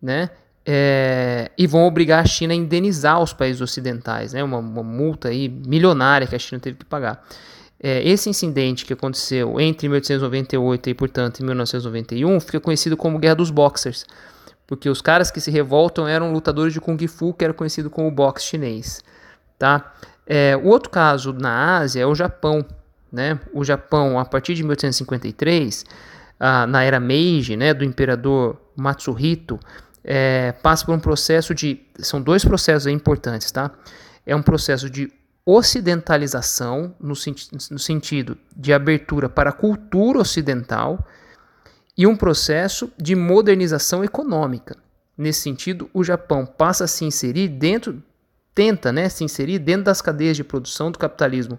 né, 0.00 0.30
é, 0.66 1.50
e 1.56 1.66
vão 1.66 1.86
obrigar 1.86 2.24
a 2.24 2.26
China 2.26 2.52
a 2.52 2.56
indenizar 2.56 3.22
os 3.22 3.32
países 3.32 3.62
ocidentais, 3.62 4.32
né, 4.32 4.42
uma, 4.42 4.58
uma 4.58 4.82
multa 4.82 5.28
aí 5.28 5.48
milionária 5.48 6.26
que 6.26 6.34
a 6.34 6.38
China 6.38 6.60
teve 6.60 6.78
que 6.78 6.84
pagar. 6.84 7.24
É, 7.78 8.02
esse 8.02 8.28
incidente 8.28 8.84
que 8.84 8.92
aconteceu 8.92 9.60
entre 9.60 9.86
1898 9.88 10.90
e, 10.90 10.94
portanto, 10.94 11.44
1991 11.44 12.40
fica 12.40 12.58
conhecido 12.58 12.96
como 12.96 13.18
Guerra 13.18 13.36
dos 13.36 13.50
Boxers, 13.50 14.04
porque 14.66 14.88
os 14.88 15.00
caras 15.00 15.30
que 15.30 15.40
se 15.40 15.50
revoltam 15.50 16.08
eram 16.08 16.32
lutadores 16.32 16.72
de 16.72 16.80
Kung 16.80 16.98
Fu, 17.06 17.32
que 17.32 17.44
era 17.44 17.54
conhecido 17.54 17.88
como 17.88 18.10
boxe 18.10 18.46
chinês. 18.46 19.04
Tá? 19.56 19.94
É, 20.26 20.56
o 20.56 20.66
outro 20.66 20.90
caso 20.90 21.32
na 21.32 21.76
Ásia 21.76 22.02
é 22.02 22.06
o 22.06 22.14
Japão. 22.14 22.64
Né? 23.12 23.38
O 23.52 23.62
Japão, 23.62 24.18
a 24.18 24.24
partir 24.24 24.54
de 24.54 24.64
1853, 24.64 25.84
ah, 26.40 26.66
na 26.66 26.82
era 26.82 26.98
Meiji, 26.98 27.56
né, 27.56 27.72
do 27.72 27.84
imperador 27.84 28.60
Matsuhito, 28.76 29.58
é, 30.08 30.52
passa 30.52 30.86
por 30.86 30.94
um 30.94 31.00
processo 31.00 31.52
de. 31.52 31.80
São 31.98 32.22
dois 32.22 32.44
processos 32.44 32.86
importantes, 32.86 33.50
tá? 33.50 33.72
É 34.24 34.36
um 34.36 34.42
processo 34.42 34.88
de 34.88 35.12
ocidentalização, 35.44 36.94
no, 37.00 37.14
no 37.70 37.78
sentido 37.78 38.38
de 38.56 38.72
abertura 38.72 39.28
para 39.28 39.50
a 39.50 39.52
cultura 39.52 40.20
ocidental, 40.20 41.04
e 41.98 42.06
um 42.06 42.16
processo 42.16 42.92
de 42.96 43.16
modernização 43.16 44.04
econômica. 44.04 44.76
Nesse 45.18 45.40
sentido, 45.40 45.90
o 45.92 46.04
Japão 46.04 46.46
passa 46.46 46.84
a 46.84 46.88
se 46.88 47.04
inserir 47.04 47.48
dentro, 47.48 48.00
tenta 48.54 48.92
né, 48.92 49.08
se 49.08 49.24
inserir 49.24 49.58
dentro 49.58 49.84
das 49.84 50.00
cadeias 50.00 50.36
de 50.36 50.44
produção 50.44 50.90
do 50.90 50.98
capitalismo 50.98 51.58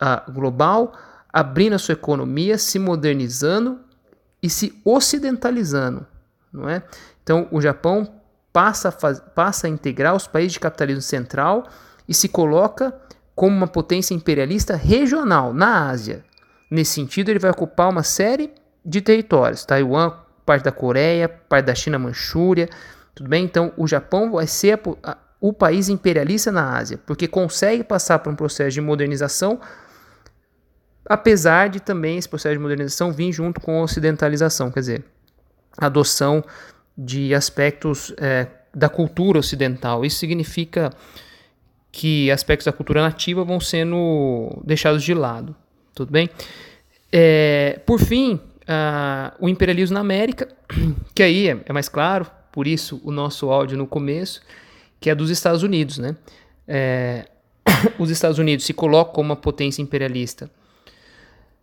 uh, 0.00 0.32
global, 0.32 0.92
abrindo 1.32 1.74
a 1.74 1.78
sua 1.78 1.92
economia, 1.92 2.58
se 2.58 2.78
modernizando 2.78 3.78
e 4.42 4.48
se 4.48 4.80
ocidentalizando. 4.84 6.06
Não 6.56 6.68
é? 6.68 6.82
Então, 7.22 7.46
o 7.50 7.60
Japão 7.60 8.20
passa 8.52 8.88
a, 8.88 8.92
faz, 8.92 9.20
passa 9.34 9.66
a 9.66 9.70
integrar 9.70 10.14
os 10.14 10.26
países 10.26 10.54
de 10.54 10.60
capitalismo 10.60 11.02
central 11.02 11.66
e 12.08 12.14
se 12.14 12.28
coloca 12.28 12.94
como 13.34 13.54
uma 13.54 13.66
potência 13.66 14.14
imperialista 14.14 14.74
regional 14.74 15.52
na 15.52 15.90
Ásia. 15.90 16.24
Nesse 16.70 16.92
sentido, 16.92 17.28
ele 17.28 17.38
vai 17.38 17.50
ocupar 17.50 17.90
uma 17.90 18.02
série 18.02 18.50
de 18.84 19.02
territórios: 19.02 19.64
Taiwan, 19.64 20.14
parte 20.46 20.64
da 20.64 20.72
Coreia, 20.72 21.28
parte 21.28 21.66
da 21.66 21.74
China, 21.74 21.98
Manchúria. 21.98 22.68
Tudo 23.14 23.28
bem? 23.28 23.44
Então, 23.44 23.72
o 23.76 23.86
Japão 23.86 24.30
vai 24.30 24.46
ser 24.46 24.80
a, 25.02 25.12
a, 25.12 25.16
o 25.40 25.52
país 25.52 25.88
imperialista 25.88 26.50
na 26.50 26.76
Ásia, 26.76 26.98
porque 27.04 27.28
consegue 27.28 27.84
passar 27.84 28.20
por 28.20 28.32
um 28.32 28.36
processo 28.36 28.70
de 28.70 28.80
modernização, 28.80 29.60
apesar 31.04 31.68
de 31.68 31.80
também 31.80 32.16
esse 32.16 32.28
processo 32.28 32.54
de 32.54 32.58
modernização 32.58 33.12
vir 33.12 33.32
junto 33.32 33.60
com 33.60 33.80
a 33.80 33.82
ocidentalização, 33.82 34.70
quer 34.70 34.80
dizer, 34.80 35.04
adoção 35.76 36.44
de 36.96 37.34
aspectos 37.34 38.14
é, 38.18 38.46
da 38.74 38.88
cultura 38.88 39.38
ocidental. 39.38 40.04
Isso 40.04 40.18
significa 40.18 40.90
que 41.92 42.30
aspectos 42.30 42.66
da 42.66 42.72
cultura 42.72 43.02
nativa 43.02 43.44
vão 43.44 43.58
sendo 43.58 44.62
deixados 44.64 45.02
de 45.02 45.14
lado. 45.14 45.56
Tudo 45.94 46.12
bem? 46.12 46.28
É, 47.10 47.80
por 47.86 47.98
fim, 47.98 48.38
o 49.40 49.48
imperialismo 49.48 49.94
na 49.94 50.00
América, 50.00 50.48
que 51.14 51.22
aí 51.22 51.48
é, 51.48 51.58
é, 51.64 51.72
mais 51.72 51.88
claro, 51.88 52.26
por 52.52 52.66
isso 52.66 53.00
o 53.04 53.10
nosso 53.10 53.50
áudio 53.50 53.78
no 53.78 53.86
começo, 53.86 54.42
que 55.00 55.08
é 55.08 55.14
dos 55.14 55.30
Estados 55.30 55.62
Unidos. 55.62 55.98
Né? 55.98 56.16
É, 56.66 57.26
os 57.98 58.10
Estados 58.10 58.38
Unidos 58.38 58.66
se 58.66 58.74
colocam 58.74 59.14
como 59.14 59.30
uma 59.30 59.36
potência 59.36 59.80
imperialista. 59.80 60.50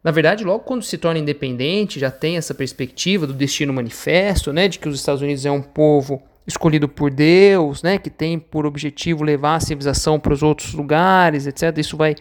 Na 0.03 0.11
verdade, 0.11 0.43
logo 0.43 0.65
quando 0.65 0.83
se 0.83 0.97
torna 0.97 1.19
independente, 1.19 1.99
já 1.99 2.11
tem 2.11 2.35
essa 2.35 2.53
perspectiva 2.53 3.25
do 3.25 3.33
destino 3.33 3.71
manifesto, 3.71 4.51
né, 4.51 4.67
de 4.67 4.77
que 4.77 4.89
os 4.89 4.99
Estados 4.99 5.21
Unidos 5.21 5.45
é 5.45 5.51
um 5.51 5.61
povo 5.61 6.21
escolhido 6.45 6.89
por 6.89 7.09
Deus, 7.09 7.81
né, 7.81 7.97
que 7.97 8.09
tem 8.09 8.37
por 8.37 8.65
objetivo 8.65 9.23
levar 9.23 9.55
a 9.55 9.59
civilização 9.61 10.19
para 10.19 10.33
os 10.33 10.43
outros 10.43 10.73
lugares, 10.73 11.47
etc. 11.47 11.77
Isso 11.77 11.95
vai, 11.95 12.15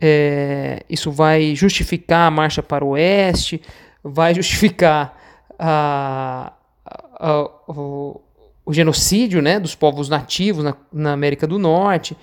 é, 0.00 0.82
isso 0.88 1.12
vai 1.12 1.54
justificar 1.54 2.26
a 2.26 2.30
marcha 2.30 2.62
para 2.62 2.82
o 2.82 2.90
oeste, 2.90 3.60
vai 4.02 4.32
justificar 4.34 5.14
a, 5.58 6.54
a, 6.86 7.50
o, 7.68 8.20
o, 8.64 8.72
genocídio 8.72 9.42
né, 9.42 9.60
dos 9.60 9.74
povos 9.74 10.08
nativos 10.08 10.64
na, 10.64 10.74
na 10.90 11.12
América 11.12 11.46
do 11.46 11.58
Norte. 11.58 12.16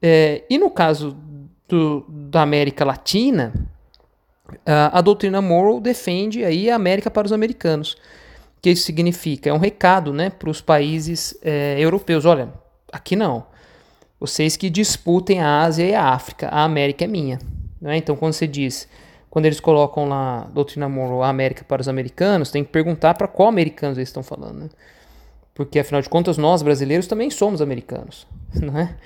É, 0.00 0.44
e 0.48 0.56
no 0.56 0.70
caso 0.70 1.16
do, 1.68 2.04
da 2.08 2.42
América 2.42 2.84
Latina, 2.84 3.52
a 4.64 5.00
doutrina 5.00 5.40
Morrow 5.42 5.80
defende 5.80 6.44
aí 6.44 6.70
a 6.70 6.76
América 6.76 7.10
para 7.10 7.26
os 7.26 7.32
americanos 7.32 7.96
que 8.66 8.70
isso 8.70 8.84
significa? 8.84 9.48
É 9.48 9.52
um 9.52 9.58
recado 9.58 10.12
né, 10.12 10.28
para 10.28 10.50
os 10.50 10.60
países 10.60 11.38
é, 11.40 11.76
europeus. 11.78 12.24
Olha, 12.24 12.52
aqui 12.92 13.14
não. 13.14 13.46
Vocês 14.18 14.56
que 14.56 14.68
disputem 14.68 15.40
a 15.40 15.60
Ásia 15.60 15.84
e 15.84 15.94
a 15.94 16.08
África, 16.08 16.48
a 16.48 16.64
América 16.64 17.04
é 17.04 17.06
minha. 17.06 17.38
Né? 17.80 17.96
Então, 17.96 18.16
quando 18.16 18.32
você 18.32 18.44
diz, 18.44 18.88
quando 19.30 19.46
eles 19.46 19.60
colocam 19.60 20.08
lá 20.08 20.48
doutrina 20.52 20.88
Monroe, 20.88 21.22
a 21.22 21.28
América 21.28 21.64
para 21.64 21.80
os 21.80 21.86
americanos, 21.86 22.50
tem 22.50 22.64
que 22.64 22.70
perguntar 22.72 23.14
para 23.14 23.28
qual 23.28 23.48
americanos 23.48 23.98
eles 23.98 24.08
estão 24.08 24.24
falando. 24.24 24.58
Né? 24.58 24.68
Porque, 25.54 25.78
afinal 25.78 26.02
de 26.02 26.08
contas, 26.08 26.36
nós 26.36 26.60
brasileiros 26.60 27.06
também 27.06 27.30
somos 27.30 27.62
americanos. 27.62 28.26
Não 28.52 28.76
é? 28.76 28.96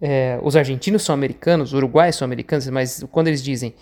É, 0.00 0.40
os 0.42 0.56
argentinos 0.56 1.04
são 1.04 1.14
americanos, 1.14 1.68
os 1.68 1.74
uruguaios 1.74 2.16
são 2.16 2.26
americanos, 2.26 2.68
mas 2.68 3.04
quando 3.12 3.28
eles 3.28 3.44
dizem 3.44 3.74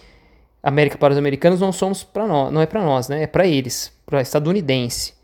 América 0.62 0.96
para 0.96 1.12
os 1.12 1.18
americanos, 1.18 1.60
não 1.60 1.72
somos 1.72 2.04
para 2.04 2.26
nós, 2.26 2.52
não 2.52 2.60
é 2.60 2.66
para 2.66 2.82
nós, 2.82 3.08
né? 3.08 3.24
É 3.24 3.26
para 3.26 3.46
eles, 3.46 3.92
para 4.06 4.20
estadunidense. 4.20 5.14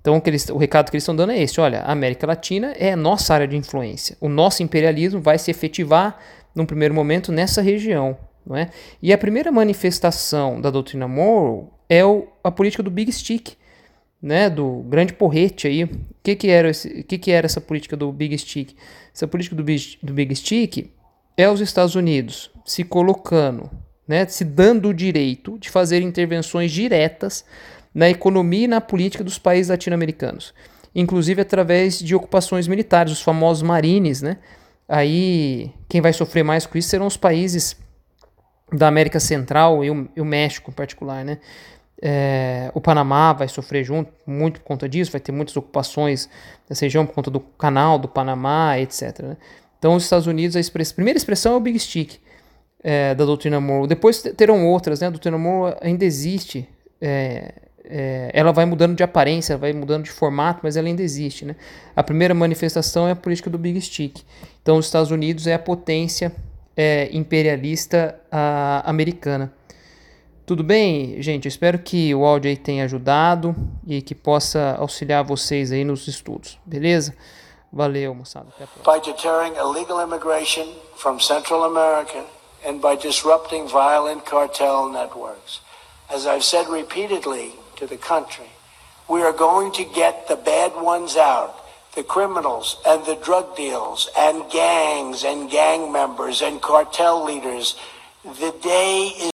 Então, 0.00 0.18
o, 0.18 0.22
eles, 0.26 0.48
o 0.50 0.58
recado 0.58 0.90
que 0.90 0.96
eles 0.96 1.04
estão 1.04 1.16
dando 1.16 1.32
é 1.32 1.40
esse: 1.40 1.60
olha, 1.60 1.80
a 1.80 1.92
América 1.92 2.26
Latina 2.26 2.74
é 2.78 2.92
a 2.92 2.96
nossa 2.96 3.32
área 3.32 3.48
de 3.48 3.56
influência. 3.56 4.16
O 4.20 4.28
nosso 4.28 4.62
imperialismo 4.62 5.20
vai 5.20 5.38
se 5.38 5.50
efetivar, 5.50 6.18
num 6.54 6.66
primeiro 6.66 6.92
momento, 6.92 7.32
nessa 7.32 7.62
região. 7.62 8.16
Não 8.46 8.54
é? 8.54 8.68
E 9.00 9.12
a 9.12 9.16
primeira 9.16 9.50
manifestação 9.50 10.60
da 10.60 10.70
doutrina 10.70 11.08
Monroe 11.08 11.68
é 11.88 12.04
o, 12.04 12.28
a 12.42 12.50
política 12.50 12.82
do 12.82 12.90
Big 12.90 13.10
Stick, 13.10 13.56
né, 14.20 14.50
do 14.50 14.84
grande 14.88 15.14
porrete 15.14 15.66
aí. 15.66 15.84
O 15.84 15.90
que, 16.22 16.36
que, 16.36 16.48
era, 16.50 16.68
esse, 16.68 17.02
que, 17.04 17.16
que 17.16 17.30
era 17.30 17.46
essa 17.46 17.60
política 17.60 17.96
do 17.96 18.12
Big 18.12 18.36
Stick? 18.36 18.76
Essa 19.14 19.26
política 19.26 19.56
do 19.56 19.64
Big, 19.64 19.98
do 20.02 20.12
Big 20.12 20.36
Stick 20.36 20.90
é 21.36 21.48
os 21.48 21.60
Estados 21.60 21.94
Unidos 21.94 22.50
se 22.64 22.84
colocando, 22.84 23.70
né, 24.06 24.26
se 24.26 24.44
dando 24.44 24.88
o 24.88 24.94
direito 24.94 25.58
de 25.58 25.70
fazer 25.70 26.02
intervenções 26.02 26.70
diretas 26.70 27.44
na 27.94 28.10
economia 28.10 28.64
e 28.64 28.68
na 28.68 28.80
política 28.80 29.22
dos 29.22 29.38
países 29.38 29.70
latino-americanos, 29.70 30.52
inclusive 30.94 31.40
através 31.40 31.98
de 31.98 32.14
ocupações 32.14 32.66
militares, 32.66 33.12
os 33.12 33.22
famosos 33.22 33.62
marines, 33.62 34.20
né? 34.20 34.38
Aí 34.88 35.72
quem 35.88 36.00
vai 36.00 36.12
sofrer 36.12 36.42
mais 36.42 36.66
com 36.66 36.76
isso 36.76 36.88
serão 36.88 37.06
os 37.06 37.16
países 37.16 37.76
da 38.72 38.88
América 38.88 39.20
Central 39.20 39.84
e 39.84 39.90
o, 39.90 40.08
e 40.14 40.20
o 40.20 40.24
México 40.24 40.70
em 40.70 40.74
particular, 40.74 41.24
né? 41.24 41.38
É, 42.02 42.70
o 42.74 42.80
Panamá 42.80 43.32
vai 43.32 43.48
sofrer 43.48 43.84
junto, 43.84 44.12
muito 44.26 44.60
por 44.60 44.66
conta 44.66 44.88
disso, 44.88 45.12
vai 45.12 45.20
ter 45.20 45.32
muitas 45.32 45.56
ocupações 45.56 46.28
nessa 46.68 46.84
região 46.84 47.06
por 47.06 47.14
conta 47.14 47.30
do 47.30 47.40
canal 47.40 47.98
do 47.98 48.08
Panamá, 48.08 48.78
etc. 48.78 49.20
Né? 49.20 49.36
Então, 49.78 49.94
os 49.94 50.02
Estados 50.02 50.26
Unidos, 50.26 50.56
a, 50.56 50.60
express, 50.60 50.90
a 50.90 50.94
primeira 50.96 51.16
expressão 51.16 51.54
é 51.54 51.56
o 51.56 51.60
Big 51.60 51.78
Stick 51.78 52.18
é, 52.84 53.14
da 53.14 53.24
doutrina 53.24 53.58
Monroe. 53.60 53.88
Depois 53.88 54.22
terão 54.36 54.68
outras, 54.68 55.00
né? 55.00 55.08
A 55.08 55.10
doutrina 55.10 55.38
Monroe 55.38 55.74
ainda 55.80 56.04
existe 56.04 56.68
é, 57.00 57.54
é, 57.84 58.30
ela 58.32 58.52
vai 58.52 58.64
mudando 58.64 58.96
de 58.96 59.02
aparência, 59.02 59.56
vai 59.58 59.72
mudando 59.72 60.04
de 60.04 60.10
formato, 60.10 60.60
mas 60.62 60.76
ela 60.76 60.88
ainda 60.88 61.02
existe. 61.02 61.44
Né? 61.44 61.54
A 61.94 62.02
primeira 62.02 62.32
manifestação 62.32 63.06
é 63.06 63.12
a 63.12 63.16
política 63.16 63.50
do 63.50 63.58
Big 63.58 63.80
Stick. 63.80 64.22
Então, 64.62 64.78
os 64.78 64.86
Estados 64.86 65.10
Unidos 65.10 65.46
é 65.46 65.54
a 65.54 65.58
potência 65.58 66.34
é, 66.76 67.08
imperialista 67.12 68.18
a, 68.30 68.82
americana. 68.88 69.52
Tudo 70.46 70.62
bem, 70.62 71.20
gente? 71.22 71.48
Espero 71.48 71.78
que 71.78 72.14
o 72.14 72.24
áudio 72.24 72.50
aí 72.50 72.56
tenha 72.56 72.84
ajudado 72.84 73.54
e 73.86 74.02
que 74.02 74.14
possa 74.14 74.76
auxiliar 74.78 75.24
vocês 75.24 75.72
aí 75.72 75.84
nos 75.84 76.06
estudos, 76.06 76.58
beleza? 76.66 77.14
Valeu, 77.72 78.14
moçada. 78.14 78.48
Até 78.48 78.64
a 78.64 78.66
próxima. 78.66 78.84
And 82.64 82.80
by 82.80 82.96
disrupting 82.96 83.68
violent 83.68 84.24
cartel 84.24 84.90
networks. 84.90 85.60
As 86.10 86.26
I've 86.26 86.44
said 86.44 86.68
repeatedly, 86.68 87.54
to 87.76 87.86
the 87.86 87.96
country. 87.96 88.48
We 89.08 89.22
are 89.22 89.32
going 89.32 89.72
to 89.72 89.84
get 89.84 90.28
the 90.28 90.36
bad 90.36 90.74
ones 90.80 91.16
out, 91.16 91.56
the 91.94 92.02
criminals 92.02 92.78
and 92.86 93.04
the 93.04 93.16
drug 93.16 93.56
deals 93.56 94.08
and 94.16 94.50
gangs 94.50 95.24
and 95.24 95.50
gang 95.50 95.92
members 95.92 96.42
and 96.42 96.60
cartel 96.60 97.24
leaders. 97.24 97.76
The 98.24 98.54
day 98.62 99.12
is 99.18 99.30